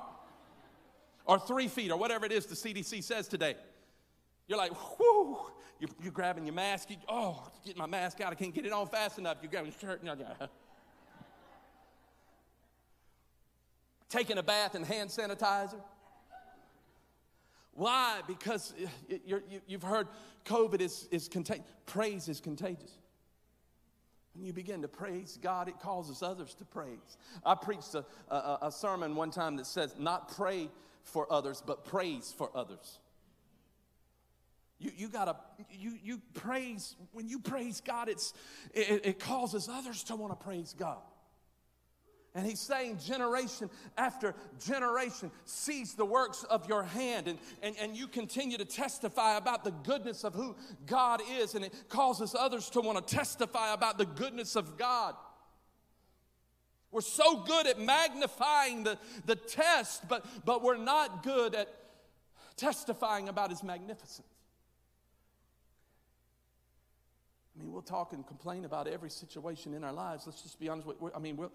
or 1.26 1.40
three 1.40 1.68
feet 1.68 1.92
or 1.92 1.98
whatever 1.98 2.26
it 2.26 2.32
is 2.32 2.46
the 2.46 2.56
CDC 2.56 3.04
says 3.04 3.28
today. 3.28 3.56
You're 4.48 4.58
like, 4.58 4.72
whoo, 4.98 5.38
you're, 5.80 5.90
you're 6.02 6.12
grabbing 6.12 6.46
your 6.46 6.56
mask. 6.56 6.90
You, 6.90 6.98
oh, 7.10 7.48
get 7.66 7.78
my 7.78 7.86
mask 7.86 8.22
out. 8.22 8.32
I 8.32 8.36
can't 8.36 8.54
get 8.54 8.66
it 8.66 8.72
on 8.72 8.88
fast 8.88 9.20
enough. 9.20 9.38
You're 9.42 9.52
grabbing 9.52 9.74
your 9.82 9.98
shirt. 9.98 10.02
Uh-huh. 10.08 10.48
Taking 14.10 14.38
a 14.38 14.44
bath 14.44 14.76
in 14.76 14.84
hand 14.84 15.10
sanitizer. 15.10 15.82
Why? 17.74 18.22
Because 18.26 18.74
uh, 18.82 18.88
you 19.28 19.42
have 19.72 19.84
heard 19.84 20.08
COVID 20.46 20.82
is, 20.82 21.08
is 21.12 21.28
contagious. 21.28 21.66
Praise 21.86 22.28
is 22.28 22.40
contagious. 22.40 22.98
You 24.40 24.54
begin 24.54 24.82
to 24.84 24.88
praise 24.88 25.40
God, 25.42 25.68
it 25.68 25.80
causes 25.80 26.22
others 26.22 26.54
to 26.56 26.66
praise. 26.66 27.18
I 27.46 27.56
preached 27.56 27.96
a, 27.96 28.06
a, 28.30 28.60
a 28.64 28.72
sermon 28.72 29.16
one 29.16 29.32
time 29.32 29.56
that 29.58 29.66
says, 29.66 29.96
not 29.98 30.36
pray 30.36 30.70
for 31.04 31.32
others, 31.32 31.64
but 31.66 31.86
praise 31.86 32.34
for 32.38 32.50
others. 32.56 33.00
You, 34.80 34.92
you 34.96 35.08
gotta, 35.08 35.36
you, 35.72 35.94
you 36.04 36.22
praise, 36.34 36.96
when 37.12 37.28
you 37.28 37.40
praise 37.40 37.82
God, 37.82 38.10
it's, 38.10 38.34
it, 38.74 39.06
it 39.06 39.20
causes 39.20 39.68
others 39.72 40.04
to 40.04 40.16
want 40.16 40.40
to 40.40 40.46
praise 40.46 40.76
God. 40.78 41.02
And 42.38 42.46
he's 42.46 42.60
saying, 42.60 43.00
generation 43.00 43.68
after 43.98 44.36
generation 44.64 45.32
sees 45.46 45.96
the 45.96 46.06
works 46.06 46.44
of 46.44 46.70
your 46.70 46.84
hand, 46.84 47.28
and, 47.28 47.40
and, 47.64 47.76
and 47.82 47.98
you 47.98 48.08
continue 48.08 48.60
to 48.60 48.66
testify 48.66 49.38
about 49.38 49.64
the 49.64 49.72
goodness 49.72 50.24
of 50.24 50.36
who 50.36 50.56
God 50.86 51.20
is, 51.40 51.56
and 51.56 51.66
it 51.66 51.74
causes 51.90 52.36
others 52.38 52.70
to 52.70 52.82
want 52.82 53.06
to 53.06 53.16
testify 53.16 53.74
about 53.74 53.98
the 53.98 54.06
goodness 54.06 54.56
of 54.56 54.78
God. 54.78 55.16
We're 56.92 57.02
so 57.02 57.38
good 57.38 57.66
at 57.66 57.80
magnifying 57.80 58.84
the, 58.84 59.00
the 59.26 59.36
test, 59.36 60.08
but, 60.08 60.24
but 60.46 60.62
we're 60.62 60.78
not 60.78 61.24
good 61.24 61.56
at 61.56 61.68
testifying 62.56 63.30
about 63.30 63.50
his 63.50 63.64
magnificence. 63.64 64.28
I 67.56 67.64
mean, 67.64 67.72
we'll 67.74 67.82
talk 67.82 68.14
and 68.14 68.26
complain 68.28 68.66
about 68.66 68.88
every 68.88 69.10
situation 69.10 69.74
in 69.74 69.84
our 69.84 69.92
lives. 69.92 70.28
Let's 70.28 70.44
just 70.44 70.60
be 70.60 70.70
honest. 70.70 70.88
I 71.16 71.18
mean, 71.18 71.36
we'll, 71.36 71.52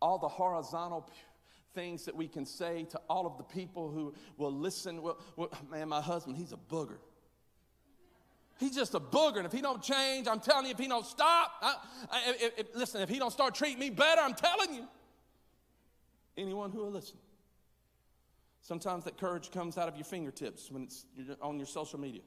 all 0.00 0.18
the 0.18 0.28
horizontal 0.28 1.08
things 1.74 2.04
that 2.04 2.14
we 2.16 2.26
can 2.26 2.44
say 2.44 2.84
to 2.90 3.00
all 3.08 3.26
of 3.26 3.36
the 3.38 3.44
people 3.44 3.90
who 3.90 4.14
will 4.36 4.52
listen. 4.52 5.02
Well, 5.02 5.18
well, 5.36 5.50
man, 5.70 5.88
my 5.88 6.00
husband, 6.00 6.36
he's 6.36 6.52
a 6.52 6.56
booger. 6.56 6.98
He's 8.58 8.74
just 8.74 8.94
a 8.94 9.00
booger, 9.00 9.36
and 9.36 9.46
if 9.46 9.52
he 9.52 9.60
don't 9.60 9.80
change, 9.80 10.26
I'm 10.26 10.40
telling 10.40 10.66
you, 10.66 10.72
if 10.72 10.78
he 10.78 10.88
don't 10.88 11.06
stop, 11.06 11.52
I, 11.62 11.76
I, 12.10 12.22
if, 12.40 12.58
if, 12.58 12.66
listen, 12.74 13.00
if 13.02 13.08
he 13.08 13.20
don't 13.20 13.30
start 13.30 13.54
treating 13.54 13.78
me 13.78 13.90
better, 13.90 14.20
I'm 14.20 14.34
telling 14.34 14.74
you. 14.74 14.88
Anyone 16.36 16.72
who 16.72 16.78
will 16.78 16.90
listen. 16.90 17.18
Sometimes 18.60 19.04
that 19.04 19.16
courage 19.16 19.50
comes 19.52 19.78
out 19.78 19.88
of 19.88 19.96
your 19.96 20.04
fingertips 20.04 20.70
when 20.70 20.82
it's 20.84 21.04
on 21.40 21.58
your 21.58 21.66
social 21.66 22.00
media. 22.00 22.22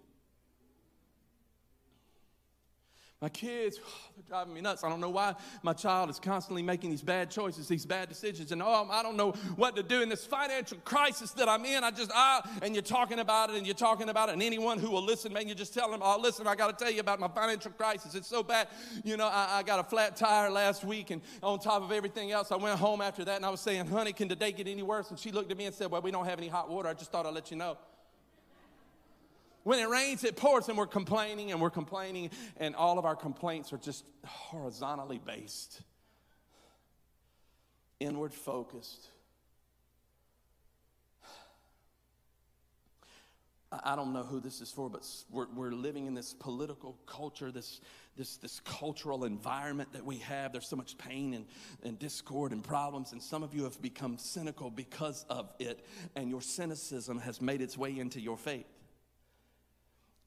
My 3.21 3.29
kids, 3.29 3.79
they're 4.15 4.23
driving 4.27 4.53
me 4.53 4.61
nuts. 4.61 4.83
I 4.83 4.89
don't 4.89 4.99
know 4.99 5.11
why 5.11 5.35
my 5.61 5.73
child 5.73 6.09
is 6.09 6.19
constantly 6.19 6.63
making 6.63 6.89
these 6.89 7.03
bad 7.03 7.29
choices, 7.29 7.67
these 7.67 7.85
bad 7.85 8.09
decisions, 8.09 8.51
and 8.51 8.61
oh, 8.63 8.87
I 8.89 9.03
don't 9.03 9.15
know 9.15 9.31
what 9.55 9.75
to 9.75 9.83
do 9.83 10.01
in 10.01 10.09
this 10.09 10.25
financial 10.25 10.79
crisis 10.83 11.31
that 11.31 11.47
I'm 11.47 11.63
in. 11.65 11.83
I 11.83 11.91
just, 11.91 12.11
ah, 12.13 12.41
and 12.63 12.73
you're 12.73 12.81
talking 12.81 13.19
about 13.19 13.51
it, 13.51 13.57
and 13.57 13.65
you're 13.65 13.75
talking 13.75 14.09
about 14.09 14.29
it, 14.29 14.33
and 14.33 14.41
anyone 14.41 14.79
who 14.79 14.89
will 14.89 15.03
listen, 15.03 15.31
man, 15.31 15.47
you 15.47 15.53
just 15.53 15.73
tell 15.73 15.91
them, 15.91 16.01
oh, 16.03 16.19
listen, 16.19 16.47
I 16.47 16.55
got 16.55 16.77
to 16.77 16.83
tell 16.83 16.91
you 16.91 16.99
about 16.99 17.19
my 17.19 17.27
financial 17.27 17.71
crisis. 17.71 18.15
It's 18.15 18.27
so 18.27 18.41
bad. 18.41 18.67
You 19.03 19.17
know, 19.17 19.27
I, 19.27 19.59
I 19.59 19.63
got 19.63 19.79
a 19.79 19.83
flat 19.83 20.15
tire 20.15 20.49
last 20.49 20.83
week, 20.83 21.11
and 21.11 21.21
on 21.43 21.59
top 21.59 21.83
of 21.83 21.91
everything 21.91 22.31
else, 22.31 22.51
I 22.51 22.55
went 22.55 22.79
home 22.79 23.01
after 23.01 23.23
that, 23.25 23.35
and 23.35 23.45
I 23.45 23.49
was 23.49 23.61
saying, 23.61 23.85
honey, 23.85 24.13
can 24.13 24.29
today 24.29 24.51
get 24.51 24.67
any 24.67 24.81
worse? 24.81 25.11
And 25.11 25.19
she 25.19 25.31
looked 25.31 25.51
at 25.51 25.57
me 25.57 25.65
and 25.65 25.75
said, 25.75 25.91
well, 25.91 26.01
we 26.01 26.09
don't 26.09 26.25
have 26.25 26.39
any 26.39 26.47
hot 26.47 26.69
water. 26.69 26.89
I 26.89 26.93
just 26.93 27.11
thought 27.11 27.27
I'd 27.27 27.35
let 27.35 27.51
you 27.51 27.57
know. 27.57 27.77
When 29.63 29.79
it 29.79 29.89
rains, 29.89 30.23
it 30.23 30.35
pours, 30.35 30.69
and 30.69 30.77
we're 30.77 30.87
complaining 30.87 31.51
and 31.51 31.61
we're 31.61 31.69
complaining, 31.69 32.31
and 32.57 32.75
all 32.75 32.97
of 32.97 33.05
our 33.05 33.15
complaints 33.15 33.71
are 33.73 33.77
just 33.77 34.05
horizontally 34.25 35.19
based, 35.23 35.81
inward 37.99 38.33
focused. 38.33 39.07
I 43.71 43.95
don't 43.95 44.11
know 44.11 44.23
who 44.23 44.41
this 44.41 44.59
is 44.59 44.69
for, 44.69 44.89
but 44.89 45.07
we're, 45.29 45.47
we're 45.55 45.71
living 45.71 46.05
in 46.05 46.13
this 46.13 46.33
political 46.33 46.97
culture, 47.05 47.51
this, 47.51 47.79
this, 48.17 48.35
this 48.35 48.59
cultural 48.65 49.23
environment 49.23 49.93
that 49.93 50.05
we 50.05 50.17
have. 50.17 50.51
There's 50.51 50.67
so 50.67 50.75
much 50.75 50.97
pain 50.97 51.33
and, 51.33 51.45
and 51.81 51.97
discord 51.97 52.51
and 52.51 52.61
problems, 52.61 53.13
and 53.13 53.23
some 53.23 53.43
of 53.43 53.53
you 53.53 53.63
have 53.63 53.81
become 53.81 54.17
cynical 54.17 54.69
because 54.69 55.25
of 55.29 55.53
it, 55.59 55.85
and 56.17 56.29
your 56.29 56.41
cynicism 56.41 57.19
has 57.19 57.39
made 57.39 57.61
its 57.61 57.77
way 57.77 57.97
into 57.97 58.19
your 58.19 58.37
faith 58.37 58.65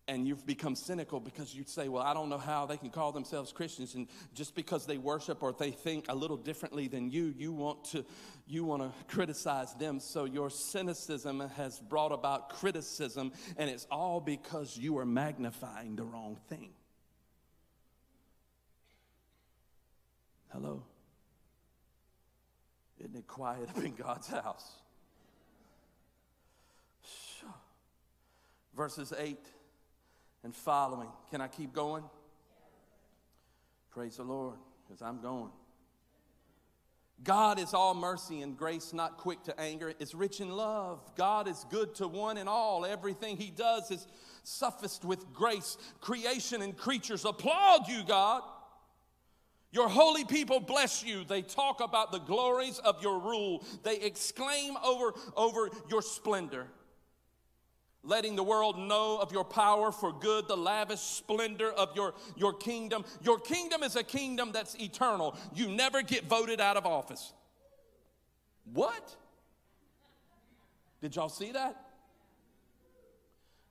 and 0.06 0.28
you've 0.28 0.44
become 0.44 0.74
cynical 0.74 1.18
because 1.18 1.54
you 1.54 1.64
say, 1.66 1.88
Well, 1.88 2.02
I 2.02 2.12
don't 2.12 2.28
know 2.28 2.38
how 2.38 2.66
they 2.66 2.76
can 2.76 2.90
call 2.90 3.12
themselves 3.12 3.52
Christians. 3.52 3.94
And 3.94 4.08
just 4.34 4.54
because 4.54 4.86
they 4.86 4.98
worship 4.98 5.42
or 5.42 5.52
they 5.52 5.70
think 5.70 6.06
a 6.08 6.14
little 6.14 6.36
differently 6.36 6.88
than 6.88 7.10
you, 7.10 7.34
you 7.36 7.52
want 7.52 7.84
to, 7.86 8.04
you 8.46 8.64
want 8.64 8.82
to 8.82 8.92
criticize 9.14 9.74
them. 9.74 10.00
So 10.00 10.24
your 10.24 10.50
cynicism 10.50 11.40
has 11.56 11.80
brought 11.80 12.12
about 12.12 12.50
criticism, 12.50 13.32
and 13.56 13.70
it's 13.70 13.86
all 13.90 14.20
because 14.20 14.76
you 14.76 14.98
are 14.98 15.06
magnifying 15.06 15.96
the 15.96 16.04
wrong 16.04 16.38
thing. 16.48 16.70
Hello? 20.52 20.84
Isn't 23.00 23.16
it 23.16 23.26
quiet 23.26 23.68
up 23.70 23.78
in 23.78 23.94
God's 23.94 24.28
house? 24.28 24.70
Verses 28.76 29.12
8 29.16 29.38
and 30.44 30.54
following. 30.54 31.08
Can 31.30 31.40
I 31.40 31.48
keep 31.48 31.72
going? 31.72 32.04
Praise 33.90 34.18
the 34.18 34.22
Lord, 34.22 34.56
because 34.86 35.02
I'm 35.02 35.20
going. 35.20 35.50
God 37.22 37.58
is 37.58 37.72
all 37.72 37.94
mercy 37.94 38.42
and 38.42 38.56
grace, 38.56 38.92
not 38.92 39.16
quick 39.16 39.42
to 39.44 39.58
anger, 39.58 39.94
is 39.98 40.14
rich 40.14 40.40
in 40.40 40.50
love. 40.50 41.00
God 41.16 41.48
is 41.48 41.64
good 41.70 41.94
to 41.96 42.08
one 42.08 42.36
and 42.36 42.48
all. 42.48 42.84
Everything 42.84 43.36
He 43.36 43.50
does 43.50 43.90
is 43.90 44.06
suffused 44.42 45.04
with 45.04 45.32
grace. 45.32 45.78
Creation 46.00 46.60
and 46.60 46.76
creatures 46.76 47.24
applaud 47.24 47.88
you, 47.88 48.04
God. 48.04 48.42
Your 49.72 49.88
holy 49.88 50.24
people 50.24 50.60
bless 50.60 51.02
you. 51.02 51.24
They 51.24 51.42
talk 51.42 51.80
about 51.80 52.12
the 52.12 52.18
glories 52.18 52.78
of 52.80 53.02
your 53.02 53.18
rule. 53.18 53.64
They 53.84 53.96
exclaim 53.96 54.76
over, 54.84 55.14
over 55.36 55.70
your 55.88 56.02
splendor 56.02 56.66
letting 58.04 58.36
the 58.36 58.42
world 58.42 58.78
know 58.78 59.18
of 59.20 59.32
your 59.32 59.44
power 59.44 59.90
for 59.90 60.12
good, 60.12 60.46
the 60.46 60.56
lavish 60.56 61.00
splendor 61.00 61.72
of 61.72 61.96
your, 61.96 62.14
your 62.36 62.52
kingdom. 62.52 63.04
Your 63.22 63.38
kingdom 63.38 63.82
is 63.82 63.96
a 63.96 64.02
kingdom 64.02 64.52
that's 64.52 64.76
eternal. 64.76 65.36
You 65.54 65.68
never 65.68 66.02
get 66.02 66.24
voted 66.24 66.60
out 66.60 66.76
of 66.76 66.86
office. 66.86 67.32
What? 68.72 69.16
Did 71.00 71.16
y'all 71.16 71.28
see 71.28 71.52
that? 71.52 71.83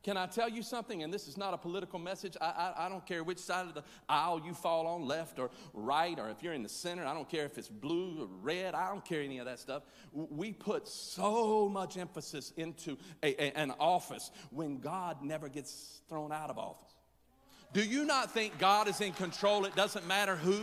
Can 0.04 0.18
I 0.18 0.26
tell 0.26 0.50
you 0.50 0.62
something? 0.62 1.02
And 1.02 1.12
this 1.12 1.26
is 1.26 1.38
not 1.38 1.54
a 1.54 1.56
political 1.56 1.98
message. 1.98 2.36
I, 2.38 2.44
I, 2.76 2.86
I, 2.86 2.88
don't 2.90 3.04
care 3.06 3.24
which 3.24 3.38
side 3.38 3.66
of 3.66 3.72
the 3.72 3.82
aisle 4.06 4.42
you 4.44 4.52
fall 4.52 4.86
on, 4.86 5.06
left 5.06 5.38
or 5.38 5.50
right, 5.72 6.18
or 6.18 6.28
if 6.28 6.42
you're 6.42 6.52
in 6.52 6.62
the 6.62 6.68
center. 6.68 7.06
I 7.06 7.14
don't 7.14 7.28
care 7.28 7.46
if 7.46 7.56
it's 7.56 7.68
blue 7.68 8.20
or 8.20 8.28
red. 8.42 8.74
I 8.74 8.90
don't 8.90 9.04
care 9.04 9.22
any 9.22 9.38
of 9.38 9.46
that 9.46 9.58
stuff. 9.58 9.82
We 10.12 10.52
put 10.52 10.86
so 10.86 11.70
much 11.70 11.96
emphasis 11.96 12.52
into 12.58 12.98
a, 13.22 13.34
a, 13.42 13.58
an 13.58 13.72
office 13.80 14.30
when 14.50 14.78
God 14.78 15.22
never 15.22 15.48
gets 15.48 16.02
thrown 16.10 16.32
out 16.32 16.50
of 16.50 16.58
office. 16.58 16.94
Do 17.72 17.82
you 17.82 18.04
not 18.04 18.30
think 18.30 18.58
God 18.58 18.88
is 18.88 19.00
in 19.00 19.12
control? 19.12 19.64
It 19.64 19.74
doesn't 19.74 20.06
matter 20.06 20.36
who. 20.36 20.60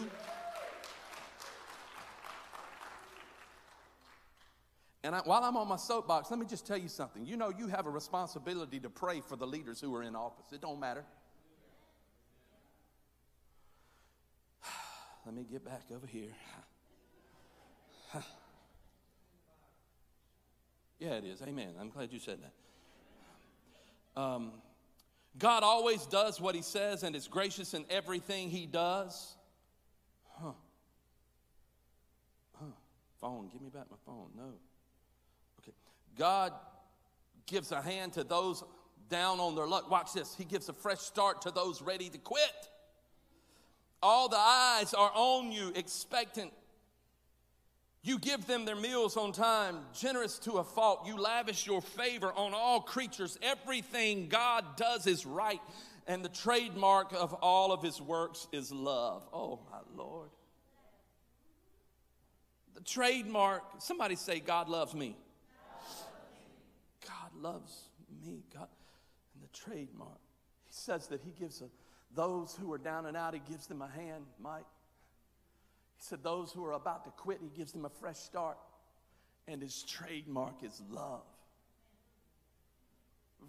And 5.04 5.16
I, 5.16 5.20
while 5.20 5.44
I'm 5.44 5.58
on 5.58 5.68
my 5.68 5.78
soapbox, 5.78 6.30
let 6.30 6.40
me 6.40 6.46
just 6.46 6.68
tell 6.68 6.78
you 6.78 6.88
something. 6.88 7.26
You 7.26 7.36
know, 7.36 7.50
you 7.50 7.68
have 7.68 7.88
a 7.88 7.90
responsibility 7.90 8.80
to 8.82 8.90
pray 8.90 9.22
for 9.22 9.36
the 9.36 9.48
leaders 9.48 9.82
who 9.82 9.96
are 9.96 10.04
in 10.04 10.16
office. 10.16 10.46
It 10.52 10.62
don't 10.62 10.80
matter. 10.80 11.04
Let 15.26 15.34
me 15.34 15.46
get 15.50 15.66
back 15.66 15.84
over 15.94 16.08
here. 16.08 16.30
Yeah, 21.00 21.14
it 21.14 21.26
is. 21.26 21.42
Amen. 21.42 21.70
I'm 21.80 21.90
glad 21.90 22.14
you 22.14 22.20
said 22.20 22.38
that. 22.44 24.22
Um, 24.22 24.52
God 25.40 25.64
always 25.64 26.06
does 26.06 26.40
what 26.40 26.54
he 26.54 26.62
says 26.62 27.02
and 27.02 27.16
is 27.16 27.28
gracious 27.28 27.74
in 27.74 27.86
everything 27.90 28.52
he 28.52 28.68
does. 28.68 29.36
Huh. 30.34 30.52
Huh. 32.54 32.66
Phone, 33.20 33.50
give 33.52 33.64
me 33.64 33.70
back 33.70 33.86
my 33.90 33.98
phone. 34.06 34.28
No. 34.38 34.54
God 36.18 36.54
gives 37.46 37.72
a 37.72 37.82
hand 37.82 38.14
to 38.14 38.24
those 38.24 38.64
down 39.10 39.40
on 39.40 39.56
their 39.56 39.68
luck. 39.68 39.92
Watch 39.92 40.14
this. 40.14 40.36
He 40.36 40.46
gives 40.46 40.70
a 40.70 40.74
fresh 40.74 41.00
start 41.00 41.42
to 41.44 41.52
those 41.52 41.82
ready 41.82 42.10
to 42.10 42.18
quit. 42.18 42.70
All 44.02 44.30
the 44.30 44.38
eyes 44.38 44.94
are 44.94 45.12
on 45.14 45.52
you, 45.52 45.72
expectant. 45.76 46.52
You 48.04 48.18
give 48.18 48.48
them 48.48 48.66
their 48.66 48.76
meals 48.76 49.16
on 49.16 49.32
time, 49.32 49.78
generous 49.94 50.40
to 50.40 50.54
a 50.54 50.64
fault. 50.64 51.06
You 51.06 51.18
lavish 51.18 51.68
your 51.68 51.82
favor 51.82 52.34
on 52.34 52.54
all 52.56 52.82
creatures. 52.82 53.38
Everything 53.44 54.28
God 54.28 54.66
does 54.76 55.06
is 55.06 55.26
right. 55.26 55.62
And 56.08 56.26
the 56.26 56.30
trademark 56.30 57.14
of 57.14 57.34
all 57.36 57.72
of 57.72 57.84
his 57.84 58.02
works 58.02 58.48
is 58.52 58.72
love. 58.72 59.28
Oh, 59.32 59.60
my 59.70 59.78
Lord. 59.96 60.30
The 62.74 62.82
trademark, 62.82 63.62
somebody 63.78 64.16
say, 64.16 64.40
God 64.40 64.68
loves 64.68 64.96
me. 64.96 65.16
Loves 67.42 67.86
me. 68.24 68.44
God, 68.54 68.68
and 69.34 69.44
the 69.44 69.58
trademark. 69.58 70.20
He 70.68 70.74
says 70.74 71.08
that 71.08 71.22
he 71.22 71.32
gives 71.32 71.62
a, 71.62 71.66
those 72.16 72.56
who 72.60 72.72
are 72.74 72.78
down 72.78 73.06
and 73.06 73.18
out, 73.18 73.34
he 73.34 73.42
gives 73.50 73.68
them 73.68 73.82
a 73.82 73.88
hand, 73.88 74.26
Mike. 74.40 74.66
He 75.98 76.04
said, 76.04 76.20
Those 76.24 76.52
who 76.52 76.64
are 76.66 76.74
about 76.74 77.06
to 77.06 77.12
quit, 77.12 77.40
he 77.42 77.50
gives 77.50 77.72
them 77.72 77.86
a 77.86 77.90
fresh 77.90 78.18
start. 78.18 78.58
And 79.48 79.62
his 79.62 79.84
trademark 79.84 80.64
is 80.64 80.82
love. 80.92 81.24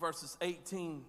Verses 0.01 0.37
18 0.41 1.05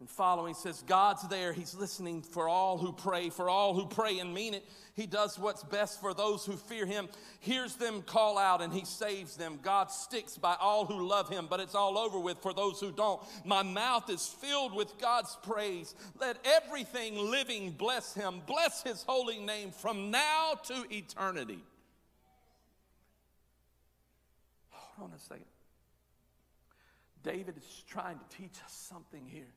and 0.00 0.08
following 0.08 0.54
says, 0.54 0.84
God's 0.86 1.26
there. 1.26 1.52
He's 1.52 1.74
listening 1.74 2.22
for 2.22 2.48
all 2.48 2.78
who 2.78 2.92
pray, 2.92 3.30
for 3.30 3.50
all 3.50 3.74
who 3.74 3.86
pray 3.86 4.20
and 4.20 4.32
mean 4.32 4.54
it. 4.54 4.64
He 4.94 5.06
does 5.06 5.38
what's 5.38 5.64
best 5.64 6.00
for 6.00 6.14
those 6.14 6.44
who 6.44 6.56
fear 6.56 6.86
Him, 6.86 7.08
hears 7.40 7.74
them 7.74 8.02
call 8.02 8.38
out, 8.38 8.62
and 8.62 8.72
He 8.72 8.84
saves 8.84 9.36
them. 9.36 9.58
God 9.60 9.90
sticks 9.90 10.36
by 10.38 10.54
all 10.60 10.86
who 10.86 11.06
love 11.06 11.28
Him, 11.28 11.48
but 11.50 11.58
it's 11.58 11.74
all 11.74 11.98
over 11.98 12.18
with 12.18 12.38
for 12.38 12.52
those 12.52 12.78
who 12.80 12.92
don't. 12.92 13.20
My 13.44 13.64
mouth 13.64 14.08
is 14.08 14.26
filled 14.26 14.72
with 14.72 14.98
God's 14.98 15.36
praise. 15.42 15.96
Let 16.20 16.36
everything 16.44 17.16
living 17.30 17.72
bless 17.72 18.14
Him. 18.14 18.42
Bless 18.46 18.82
His 18.82 19.02
holy 19.02 19.40
name 19.40 19.72
from 19.72 20.12
now 20.12 20.54
to 20.64 20.84
eternity. 20.90 21.58
Hold 24.70 25.10
on 25.10 25.16
a 25.16 25.20
second. 25.20 25.44
David 27.24 27.56
is 27.56 27.84
trying 27.88 28.18
to 28.18 28.36
teach 28.36 28.62
us 28.64 28.72
something 28.72 29.26
here. 29.26 29.52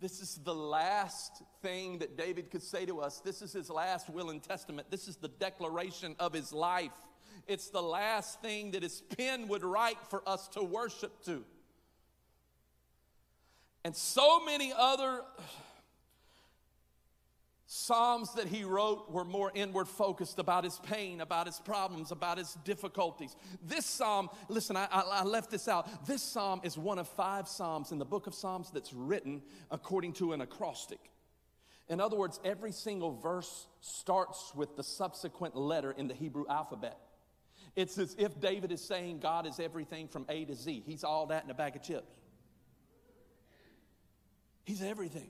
This 0.00 0.20
is 0.20 0.38
the 0.44 0.54
last 0.54 1.42
thing 1.62 1.98
that 1.98 2.16
David 2.16 2.50
could 2.50 2.62
say 2.62 2.84
to 2.86 3.00
us. 3.00 3.20
This 3.20 3.40
is 3.40 3.52
his 3.52 3.70
last 3.70 4.10
will 4.10 4.30
and 4.30 4.42
testament. 4.42 4.90
This 4.90 5.08
is 5.08 5.16
the 5.16 5.28
declaration 5.28 6.14
of 6.18 6.32
his 6.32 6.52
life. 6.52 6.92
It's 7.46 7.70
the 7.70 7.82
last 7.82 8.42
thing 8.42 8.72
that 8.72 8.82
his 8.82 9.00
pen 9.16 9.48
would 9.48 9.64
write 9.64 9.98
for 10.10 10.22
us 10.28 10.48
to 10.48 10.62
worship 10.62 11.24
to. 11.24 11.44
And 13.84 13.96
so 13.96 14.44
many 14.44 14.72
other 14.76 15.22
Psalms 17.78 18.32
that 18.32 18.48
he 18.48 18.64
wrote 18.64 19.12
were 19.12 19.22
more 19.22 19.52
inward 19.54 19.86
focused 19.86 20.38
about 20.38 20.64
his 20.64 20.78
pain, 20.78 21.20
about 21.20 21.44
his 21.44 21.60
problems, 21.60 22.10
about 22.10 22.38
his 22.38 22.56
difficulties. 22.64 23.36
This 23.62 23.84
psalm, 23.84 24.30
listen, 24.48 24.78
I, 24.78 24.88
I, 24.90 25.24
left 25.24 25.50
this 25.50 25.68
out. 25.68 26.06
This 26.06 26.22
psalm 26.22 26.62
is 26.64 26.78
one 26.78 26.98
of 26.98 27.06
five 27.06 27.46
psalms 27.46 27.92
in 27.92 27.98
the 27.98 28.04
book 28.06 28.26
of 28.26 28.34
Psalms 28.34 28.70
that's 28.70 28.94
written 28.94 29.42
according 29.70 30.14
to 30.14 30.32
an 30.32 30.40
acrostic. 30.40 30.98
In 31.90 32.00
other 32.00 32.16
words, 32.16 32.40
every 32.46 32.72
single 32.72 33.12
verse 33.12 33.66
starts 33.82 34.54
with 34.54 34.74
the 34.74 34.82
subsequent 34.82 35.54
letter 35.54 35.90
in 35.92 36.08
the 36.08 36.14
Hebrew 36.14 36.46
alphabet. 36.48 36.98
It's 37.76 37.98
as 37.98 38.16
if 38.18 38.40
David 38.40 38.72
is 38.72 38.82
saying 38.82 39.18
God 39.18 39.46
is 39.46 39.60
everything 39.60 40.08
from 40.08 40.24
A 40.30 40.46
to 40.46 40.54
Z. 40.54 40.82
He's 40.86 41.04
all 41.04 41.26
that 41.26 41.44
in 41.44 41.50
a 41.50 41.54
bag 41.54 41.76
of 41.76 41.82
chips. 41.82 42.10
He's 44.64 44.82
everything. 44.82 45.28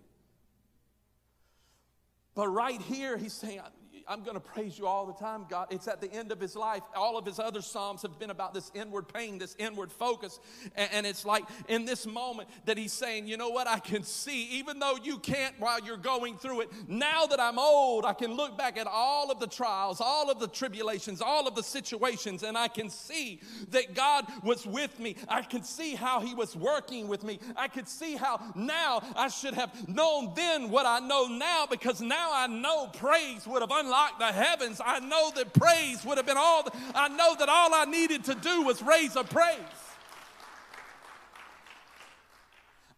But 2.37 2.49
right 2.49 2.81
here, 2.81 3.17
he's 3.17 3.33
saying, 3.33 3.63
I'm 4.09 4.23
going 4.23 4.35
to 4.35 4.41
praise 4.41 4.79
you 4.79 4.87
all 4.87 5.05
the 5.05 5.13
time, 5.15 5.47
God. 5.49 5.67
It's 5.71 5.89
at 5.89 6.01
the 6.01 6.13
end 6.13 6.31
of 6.31 6.41
his 6.41 6.55
life. 6.55 6.83
All 6.95 7.19
of 7.19 7.27
his 7.27 7.41
other 7.41 7.61
Psalms 7.61 8.03
have 8.03 8.19
been 8.21 8.31
about 8.31 8.55
this 8.55 8.71
inward 8.73 9.13
pain, 9.13 9.39
this 9.39 9.57
inward 9.59 9.91
focus. 9.91 10.39
And, 10.77 10.89
and, 10.93 11.07
it's 11.07 11.25
like 11.25 11.45
in 11.69 11.85
this 11.85 12.07
moment 12.07 12.49
that 12.67 12.79
he's 12.79 12.93
saying, 12.93 13.27
You 13.27 13.37
know 13.37 13.49
what? 13.49 13.67
I 13.67 13.81
can 13.81 14.05
see, 14.05 14.45
even 14.59 14.79
though 14.79 14.97
you 15.03 15.19
can't 15.19 15.55
while 15.59 15.81
you're 15.81 15.97
going 15.97 16.37
through 16.37 16.63
it, 16.63 16.71
now 16.87 17.27
that 17.27 17.41
I'm 17.41 17.59
old, 17.59 18.05
I 18.05 18.13
can 18.13 18.35
look 18.35 18.57
back 18.57 18.79
at 18.79 18.87
all 18.87 19.31
of 19.31 19.41
the 19.41 19.47
trials, 19.49 20.01
all 20.01 20.31
of 20.31 20.39
the 20.39 20.49
tribulations, 20.49 21.21
all 21.21 21.49
of 21.49 21.57
the 21.57 21.63
situations, 21.63 22.45
and 22.45 22.57
I 22.57 22.69
can 22.69 22.91
see 22.91 23.41
that 23.71 23.95
God 23.95 24.27
was 24.45 24.67
with 24.67 25.01
me. 25.01 25.17
I 25.29 25.43
can 25.43 25.65
see 25.65 25.97
how 25.97 26.21
he 26.21 26.35
was 26.35 26.55
working 26.55 27.09
with 27.09 27.25
me. 27.25 27.41
I 27.57 27.67
could 27.67 27.89
see 27.89 28.15
how 28.15 28.41
now 28.55 29.03
I 29.17 29.29
should 29.29 29.55
have 29.55 29.89
known 29.89 30.33
then 30.37 30.71
what 30.71 30.87
I 30.87 31.01
know 31.01 31.27
now 31.27 31.67
because 31.69 32.01
now 32.01 32.31
I 32.33 32.47
know 32.47 32.87
praise 32.89 33.47
would 33.47 33.63
have 33.63 33.71
unlocked 33.73 33.96
the 34.19 34.33
heavens, 34.33 34.81
I 34.85 35.01
know 35.01 35.31
that 35.37 35.53
praise 35.53 36.05
would 36.05 36.17
have 36.19 36.27
been 36.27 36.37
all, 36.37 36.63
the, 36.63 36.73
I 36.95 37.09
know 37.09 37.35
that 37.37 37.49
all 37.49 37.75
I 37.75 37.85
needed 37.85 38.25
to 38.25 38.35
do 38.35 38.63
was 38.63 38.83
raise 38.83 39.17
a 39.17 39.25
praise. 39.25 39.59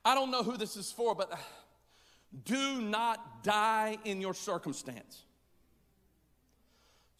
I 0.04 0.14
don't 0.14 0.30
know 0.30 0.42
who 0.42 0.56
this 0.56 0.76
is 0.76 0.90
for, 0.90 1.14
but 1.14 1.32
uh, 1.32 1.36
do 2.44 2.80
not 2.80 3.42
die 3.42 3.98
in 4.04 4.20
your 4.20 4.34
circumstance. 4.34 5.22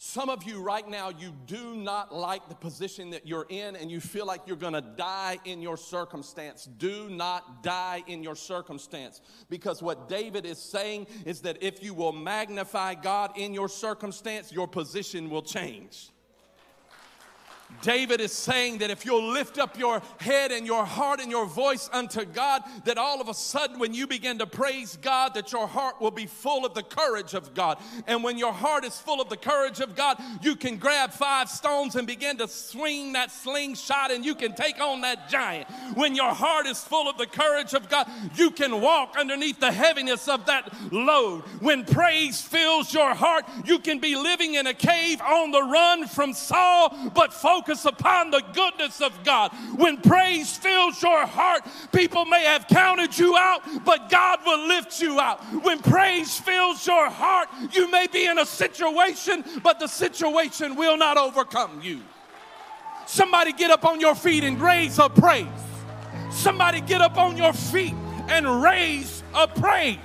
Some 0.01 0.29
of 0.29 0.45
you 0.45 0.63
right 0.63 0.89
now, 0.89 1.09
you 1.09 1.35
do 1.47 1.75
not 1.75 2.15
like 2.15 2.49
the 2.49 2.55
position 2.55 3.11
that 3.11 3.27
you're 3.27 3.47
in 3.49 3.75
and 3.75 3.91
you 3.91 3.99
feel 3.99 4.27
like 4.27 4.43
you're 4.47 4.57
gonna 4.57 4.81
die 4.81 5.41
in 5.45 5.61
your 5.61 5.77
circumstance. 5.77 6.69
Do 6.79 7.11
not 7.11 7.65
die 7.65 8.05
in 8.07 8.23
your 8.23 8.37
circumstance. 8.37 9.21
Because 9.51 9.83
what 9.83 10.09
David 10.09 10.47
is 10.47 10.59
saying 10.59 11.09
is 11.27 11.41
that 11.41 11.61
if 11.61 11.83
you 11.83 11.95
will 11.95 12.13
magnify 12.13 12.95
God 12.95 13.37
in 13.37 13.53
your 13.53 13.69
circumstance, 13.69 14.53
your 14.53 14.69
position 14.69 15.31
will 15.31 15.43
change. 15.43 16.11
David 17.83 18.21
is 18.21 18.33
saying 18.33 18.79
that 18.79 18.91
if 18.91 19.05
you'll 19.05 19.33
lift 19.33 19.59
up 19.59 19.79
your 19.79 20.03
head 20.19 20.51
and 20.51 20.67
your 20.67 20.85
heart 20.85 21.21
and 21.21 21.31
your 21.31 21.47
voice 21.47 21.89
unto 21.93 22.25
God, 22.25 22.63
that 22.85 22.99
all 22.99 23.21
of 23.21 23.29
a 23.29 23.35
sudden 23.35 23.79
when 23.79 23.95
you 23.95 24.07
begin 24.07 24.39
to 24.39 24.47
praise 24.47 24.97
God, 25.01 25.35
that 25.35 25.53
your 25.53 25.69
heart 25.69 26.01
will 26.01 26.11
be 26.11 26.27
full 26.27 26.67
of 26.67 26.75
the 26.75 26.83
courage 26.83 27.35
of 27.35 27.55
God. 27.55 27.79
And 28.07 28.25
when 28.25 28.37
your 28.37 28.53
heart 28.53 28.85
is 28.85 28.99
full 28.99 29.21
of 29.21 29.29
the 29.29 29.37
courage 29.37 29.81
of 29.81 29.95
God, 29.95 30.21
you 30.43 30.57
can 30.57 30.77
grab 30.77 31.13
five 31.13 31.49
stones 31.49 31.95
and 31.95 32.07
begin 32.07 32.37
to 32.39 32.49
swing 32.49 33.13
that 33.13 33.31
slingshot 33.31 34.11
and 34.11 34.25
you 34.25 34.35
can 34.35 34.55
take 34.55 34.81
on 34.81 35.03
that 35.03 35.29
giant. 35.29 35.69
When 35.95 36.17
your 36.17 36.35
heart 36.35 36.67
is 36.67 36.83
full 36.83 37.09
of 37.09 37.17
the 37.17 37.27
courage 37.27 37.75
of 37.75 37.89
God, 37.89 38.11
you 38.35 38.51
can 38.51 38.81
walk 38.81 39.15
underneath 39.17 39.61
the 39.61 39.73
heaviness 39.73 40.27
of 40.27 40.47
that 40.47 40.73
load. 40.93 41.43
When 41.61 41.85
praise 41.85 42.41
fills 42.41 42.93
your 42.93 43.15
heart, 43.15 43.45
you 43.65 43.79
can 43.79 44.01
be 44.01 44.17
living 44.17 44.55
in 44.55 44.67
a 44.67 44.75
cave 44.75 45.21
on 45.21 45.53
the 45.53 45.63
run 45.63 46.09
from 46.09 46.33
Saul, 46.33 47.11
but 47.15 47.33
focus 47.33 47.58
focus 47.59 47.85
upon 47.87 48.31
the 48.31 48.42
goodness 48.53 49.01
of 49.01 49.25
God. 49.25 49.51
When 49.77 49.97
praise 49.97 50.57
fills 50.57 51.03
your 51.03 51.27
heart, 51.27 51.62
people 51.92 52.25
may 52.25 52.44
have 52.44 52.68
counted 52.68 53.18
you 53.18 53.37
out, 53.37 53.62
but 53.85 54.09
God 54.09 54.38
will 54.47 54.68
lift 54.68 55.01
you 55.01 55.18
out. 55.18 55.42
When 55.64 55.81
praise 55.81 56.38
fills 56.38 56.87
your 56.87 57.11
heart, 57.11 57.49
you 57.73 57.90
may 57.90 58.07
be 58.07 58.27
in 58.27 58.38
a 58.38 58.47
situation, 58.47 59.44
but 59.62 59.81
the 59.81 59.88
situation 59.88 60.77
will 60.77 60.97
not 60.97 61.16
overcome 61.16 61.81
you. 61.83 62.01
Somebody 63.07 63.53
get 63.53 63.73
up 63.73 63.85
on 63.85 63.99
your 63.99 64.14
feet 64.14 64.44
and 64.44 64.61
raise 64.61 65.01
a 65.01 65.09
praise. 65.09 65.47
Somebody 66.31 66.81
get 66.81 67.01
up 67.01 67.16
on 67.16 67.37
your 67.37 67.53
feet 67.53 67.94
and 68.29 68.62
raise 68.62 69.25
a 69.35 69.49
praise. 69.49 69.99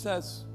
Says, 0.00 0.46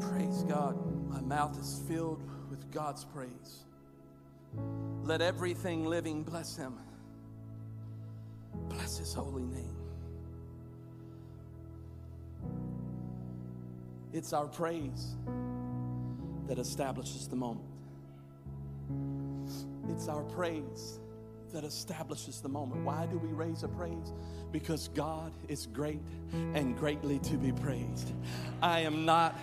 Praise 0.00 0.44
God. 0.44 0.78
My 1.10 1.20
mouth 1.20 1.60
is 1.60 1.82
filled 1.86 2.22
with 2.48 2.70
God's 2.70 3.04
praise. 3.04 3.64
Let 5.02 5.20
everything 5.20 5.84
living 5.84 6.22
bless 6.22 6.56
Him. 6.56 6.72
Bless 8.70 8.96
His 8.96 9.12
holy 9.12 9.44
name. 9.44 9.76
It's 14.14 14.32
our 14.32 14.46
praise 14.46 15.16
that 16.46 16.58
establishes 16.58 17.28
the 17.28 17.36
moment. 17.36 17.68
It's 19.90 20.08
our 20.08 20.22
praise 20.22 20.98
that 21.52 21.64
establishes 21.64 22.40
the 22.40 22.48
moment. 22.48 22.84
Why 22.84 23.06
do 23.06 23.18
we 23.18 23.28
raise 23.28 23.62
a 23.62 23.68
praise? 23.68 24.12
Because 24.52 24.88
God 24.88 25.32
is 25.48 25.66
great 25.66 26.00
and 26.54 26.76
greatly 26.78 27.18
to 27.20 27.36
be 27.36 27.52
praised. 27.52 28.12
I 28.62 28.80
am 28.80 29.04
not 29.04 29.38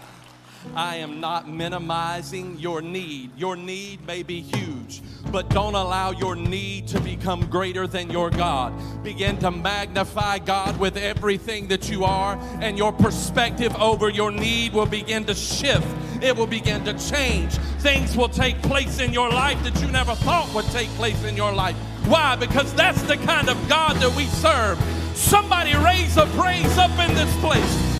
I 0.74 0.98
am 0.98 1.20
not 1.20 1.48
minimizing 1.48 2.58
your 2.58 2.82
need. 2.82 3.38
Your 3.38 3.56
need 3.56 4.06
may 4.08 4.24
be 4.24 4.42
huge, 4.42 5.02
but 5.32 5.50
don't 5.50 5.76
allow 5.76 6.12
your 6.12 6.36
need 6.36 6.88
to 6.88 7.00
become 7.00 7.46
greater 7.48 7.88
than 7.88 8.10
your 8.10 8.30
God. 8.30 8.74
Begin 9.04 9.38
to 9.40 9.52
magnify 9.52 10.40
God 10.40 10.80
with 10.80 10.98
everything 10.98 11.68
that 11.68 11.90
you 11.90 12.04
are, 12.04 12.38
and 12.62 12.78
your 12.78 12.92
perspective 12.92 13.76
over 13.76 14.10
your 14.10 14.32
need 14.32 14.74
will 14.74 14.86
begin 14.86 15.26
to 15.26 15.36
shift. 15.36 15.88
It 16.22 16.36
will 16.36 16.48
begin 16.48 16.84
to 16.86 16.94
change. 16.94 17.54
Things 17.80 18.18
will 18.18 18.30
take 18.30 18.62
place 18.64 19.00
in 19.00 19.14
your 19.14 19.30
life 19.30 19.62
that 19.64 19.80
you 19.82 19.88
never 19.92 20.16
thought 20.16 20.54
would 20.54 20.66
take 20.66 20.90
place 20.92 21.24
in 21.26 21.36
your 21.36 21.54
life. 21.54 21.76
Why? 22.08 22.36
Because 22.36 22.74
that's 22.76 23.02
the 23.04 23.18
kind 23.18 23.50
of 23.50 23.58
God 23.68 23.96
that 23.98 24.16
we 24.16 24.26
serve. 24.26 24.80
Somebody 25.16 25.76
raise 25.76 26.18
a 26.18 26.26
praise 26.38 26.78
up 26.78 26.92
in 27.00 27.16
this 27.16 27.36
place. 27.38 27.86